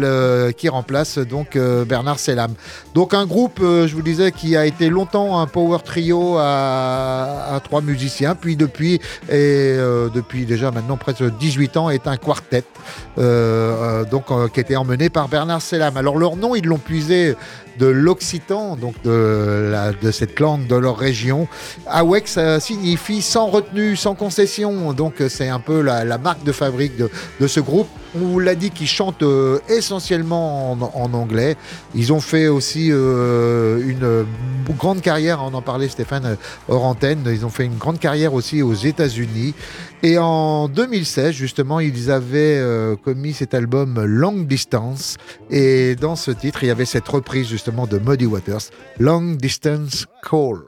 qui 0.53 0.69
remplace 0.69 1.17
donc 1.17 1.55
euh, 1.55 1.85
Bernard 1.85 2.19
Selam. 2.19 2.53
Donc 2.93 3.13
un 3.13 3.25
groupe, 3.25 3.59
euh, 3.61 3.87
je 3.87 3.95
vous 3.95 4.01
disais, 4.01 4.31
qui 4.31 4.55
a 4.55 4.65
été 4.65 4.89
longtemps 4.89 5.39
un 5.39 5.47
power 5.47 5.79
trio 5.83 6.37
à, 6.37 7.55
à 7.55 7.59
trois 7.59 7.81
musiciens, 7.81 8.35
puis 8.35 8.55
depuis 8.55 8.95
et 8.95 8.99
euh, 9.29 10.09
depuis 10.09 10.45
déjà 10.45 10.71
maintenant 10.71 10.97
presque 10.97 11.23
18 11.23 11.77
ans 11.77 11.89
est 11.89 12.07
un 12.07 12.17
quartet, 12.17 12.63
donc 13.17 14.25
qui 14.53 14.59
était 14.59 14.75
emmené 14.75 15.09
par 15.09 15.27
Bernard 15.27 15.61
Selam. 15.61 15.97
Alors 15.97 16.17
leur 16.17 16.35
nom, 16.35 16.55
ils 16.55 16.65
l'ont 16.65 16.77
puisé 16.77 17.35
de 17.77 17.87
l'occitan, 17.87 18.75
donc 18.75 18.95
de, 19.03 20.11
cette 20.11 20.39
langue 20.39 20.67
de 20.67 20.75
leur 20.75 20.97
région. 20.97 21.47
Awek, 21.87 22.27
ça 22.27 22.59
signifie 22.59 23.21
sans 23.21 23.47
retenue, 23.47 23.95
sans 23.95 24.15
concession. 24.15 24.93
Donc 24.93 25.21
euh, 25.21 25.29
c'est 25.29 25.49
un 25.49 25.59
peu 25.59 25.81
la, 25.81 26.17
marque 26.17 26.43
de 26.43 26.51
fabrique 26.51 26.93
de 26.97 27.47
ce 27.47 27.59
groupe. 27.59 27.87
On 28.15 28.19
vous 28.19 28.39
l'a 28.39 28.55
dit 28.55 28.71
qu'ils 28.71 28.87
chantent 28.87 29.23
euh, 29.23 29.59
essentiellement 29.67 30.71
en, 30.71 31.13
anglais. 31.13 31.57
Ils 31.95 32.13
ont 32.13 32.21
fait 32.21 32.47
aussi 32.47 32.89
euh, 32.91 33.81
une 33.85 34.03
euh, 34.03 34.23
grande 34.77 35.01
carrière, 35.01 35.41
on 35.43 35.53
en 35.53 35.61
parlait 35.61 35.89
Stéphane 35.89 36.37
hors 36.69 36.95
ils 37.03 37.45
ont 37.45 37.49
fait 37.49 37.65
une 37.65 37.77
grande 37.77 37.99
carrière 37.99 38.33
aussi 38.33 38.61
aux 38.61 38.73
États-Unis. 38.73 39.53
Et 40.01 40.17
en 40.17 40.69
2016, 40.69 41.33
justement, 41.33 41.79
ils 41.79 42.11
avaient 42.11 42.61
commis 43.03 43.33
cet 43.33 43.53
album 43.53 44.03
Long 44.05 44.43
Distance. 44.43 45.17
Et 45.49 45.95
dans 45.95 46.15
ce 46.15 46.31
titre, 46.31 46.63
il 46.63 46.67
y 46.67 46.71
avait 46.71 46.85
cette 46.85 47.07
reprise 47.07 47.47
justement 47.47 47.87
de 47.87 47.97
Muddy 47.97 48.25
Waters, 48.25 48.69
Long 48.99 49.35
Distance 49.35 50.05
Call. 50.21 50.59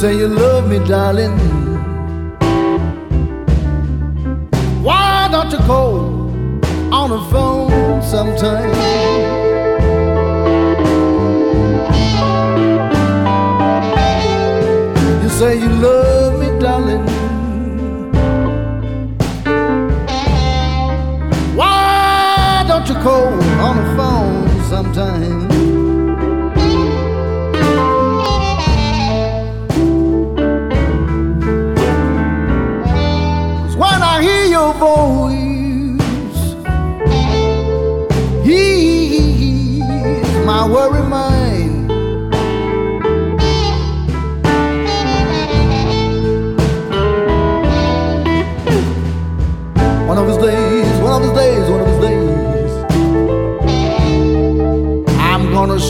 Say 0.00 0.16
you 0.16 0.28
love 0.28 0.66
me, 0.66 0.78
darling. 0.88 1.36
Why 4.82 5.28
don't 5.30 5.52
you 5.52 5.58
call 5.58 5.98
on 6.90 7.10
the 7.10 7.20
phone 7.30 8.00
sometime? 8.02 8.70
You 15.22 15.28
say 15.28 15.60
you 15.60 15.68
love 15.68 16.40
me, 16.40 16.48
darling. 16.58 17.04
Why 21.54 22.64
don't 22.66 22.88
you 22.88 22.94
call 22.94 23.34
on 23.68 23.76
the 23.76 23.96
phone 23.98 24.64
sometime? 24.70 25.49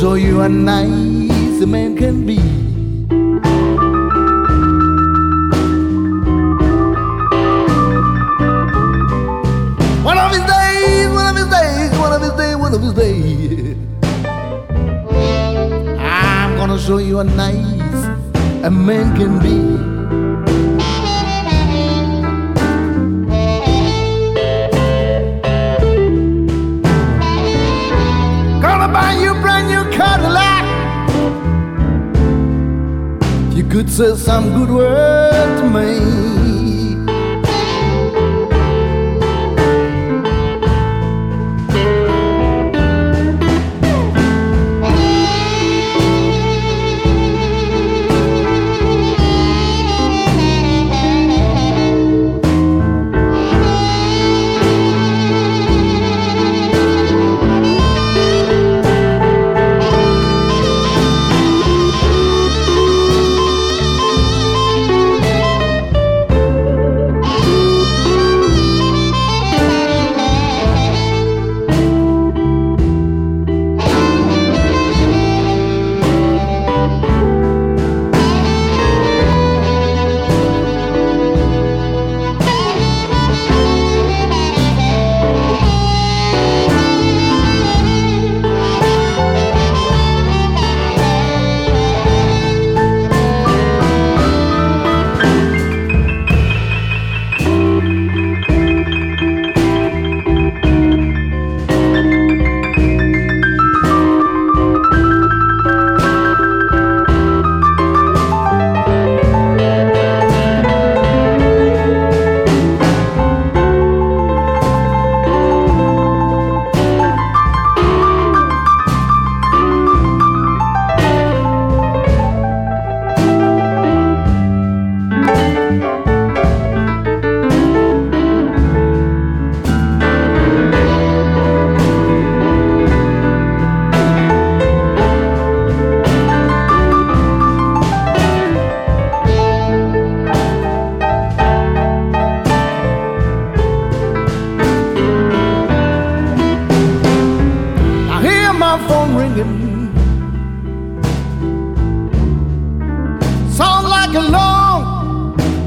Show 0.01 0.15
you 0.15 0.41
how 0.41 0.49
nice 0.49 1.61
a 1.61 1.67
man 1.67 1.95
can 1.95 2.25
be. 2.25 2.39
One 10.03 10.17
of 10.17 10.31
his 10.31 10.45
days, 10.47 11.11
one 11.13 11.27
of 11.29 11.37
his 11.37 11.49
days, 11.49 11.99
one 11.99 12.13
of 12.15 12.23
his 12.23 12.33
days, 12.33 12.57
one 12.57 12.73
of 12.73 12.81
his 12.81 12.95
days. 12.95 13.77
I'm 16.01 16.57
gonna 16.57 16.79
show 16.79 16.97
you 16.97 17.19
how 17.19 17.25
nice 17.25 18.65
a 18.65 18.71
man 18.71 19.15
can 19.19 19.39
be. 19.39 19.80
said 34.01 34.17
some 34.17 34.55
good 34.55 34.71
word 34.71 35.59
to 35.59 35.69
me. 35.69 36.60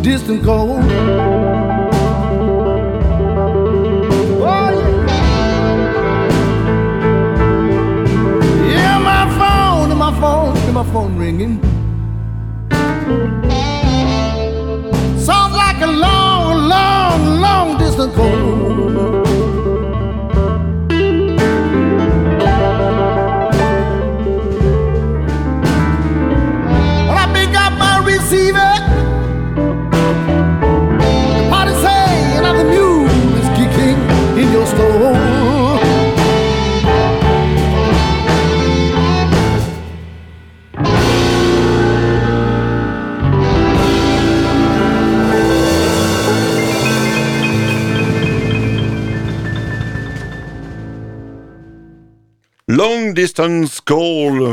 Distant 0.03 0.43
cold. 0.43 0.83
Oh, 4.41 4.69
yeah. 4.79 5.17
Yeah, 8.67 8.97
my 8.99 9.23
phone, 9.37 9.97
my 9.97 10.11
phone, 10.19 10.73
my 10.73 10.83
phone 10.91 11.17
ringing. 11.17 11.61
Sounds 15.17 15.55
like 15.55 15.81
a 15.81 15.87
long, 15.87 16.67
long, 16.67 17.39
long 17.39 17.77
distant 17.77 18.13
call. 18.13 19.12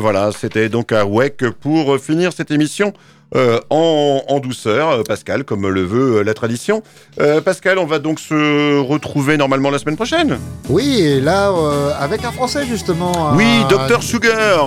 Voilà, 0.00 0.30
c'était 0.32 0.68
donc 0.68 0.92
à 0.92 1.04
WEC 1.04 1.50
pour 1.60 1.98
finir 1.98 2.32
cette 2.32 2.50
émission 2.50 2.92
euh, 3.36 3.60
en, 3.70 4.22
en 4.28 4.38
douceur, 4.40 4.90
euh, 4.90 5.02
Pascal, 5.02 5.44
comme 5.44 5.68
le 5.68 5.84
veut 5.84 6.18
euh, 6.18 6.22
la 6.22 6.34
tradition. 6.34 6.82
Euh, 7.20 7.40
Pascal, 7.40 7.78
on 7.78 7.86
va 7.86 7.98
donc 7.98 8.20
se 8.20 8.80
retrouver 8.80 9.36
normalement 9.36 9.70
la 9.70 9.78
semaine 9.78 9.96
prochaine. 9.96 10.38
Oui, 10.68 11.00
et 11.00 11.20
là, 11.20 11.50
euh, 11.50 11.92
avec 11.98 12.24
un 12.24 12.32
Français, 12.32 12.66
justement. 12.66 13.32
Oui, 13.34 13.46
Dr 13.68 14.02
Sugar, 14.02 14.66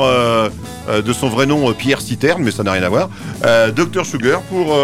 de 0.90 1.14
son 1.14 1.30
vrai 1.30 1.46
nom 1.46 1.72
Pierre 1.74 2.02
Citerne, 2.02 2.42
mais 2.44 2.52
ça 2.52 2.64
n'a 2.64 2.72
rien 2.74 2.84
à 2.84 2.90
voir. 2.90 3.10
Dr 3.76 4.06
Sugar 4.06 4.42
pour 4.44 4.76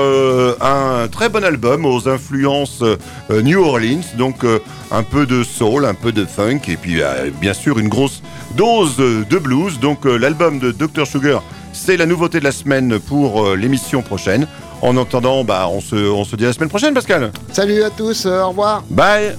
un 0.62 1.08
très 1.08 1.30
bon 1.30 1.44
album 1.44 1.86
aux 1.86 2.08
influences 2.08 2.84
New 3.30 3.62
Orleans, 3.62 4.02
donc 4.18 4.46
un 4.92 5.04
peu 5.04 5.26
de 5.26 5.44
soul, 5.44 5.86
un 5.86 5.94
peu 5.94 6.12
de 6.12 6.26
funk, 6.26 6.62
et 6.68 6.78
puis 6.78 7.02
bien 7.42 7.54
sûr 7.54 7.80
une 7.80 7.90
grosse 7.90 8.22
dose 8.56 8.98
de 8.98 9.38
blues. 9.38 9.80
Donc 9.80 10.06
l'album 10.06 10.60
de 10.60 10.72
Dr 10.72 11.06
Sugar, 11.06 11.44
c'est 11.74 11.98
la 11.98 12.06
nouveauté 12.06 12.40
de 12.40 12.44
la 12.44 12.52
semaine 12.52 13.00
pour 13.00 13.46
euh, 13.46 13.56
l'émission 13.56 14.02
prochaine. 14.02 14.48
En 14.82 14.96
attendant, 14.98 15.44
bah, 15.44 15.68
on, 15.70 15.82
se, 15.82 15.96
on 15.96 16.24
se 16.24 16.36
dit 16.36 16.46
à 16.46 16.48
la 16.48 16.54
semaine 16.54 16.70
prochaine, 16.70 16.94
Pascal. 16.94 17.32
Salut 17.52 17.84
à 17.84 17.90
tous, 17.90 18.26
euh, 18.26 18.44
au 18.44 18.50
revoir. 18.50 18.84
Bye 18.90 19.36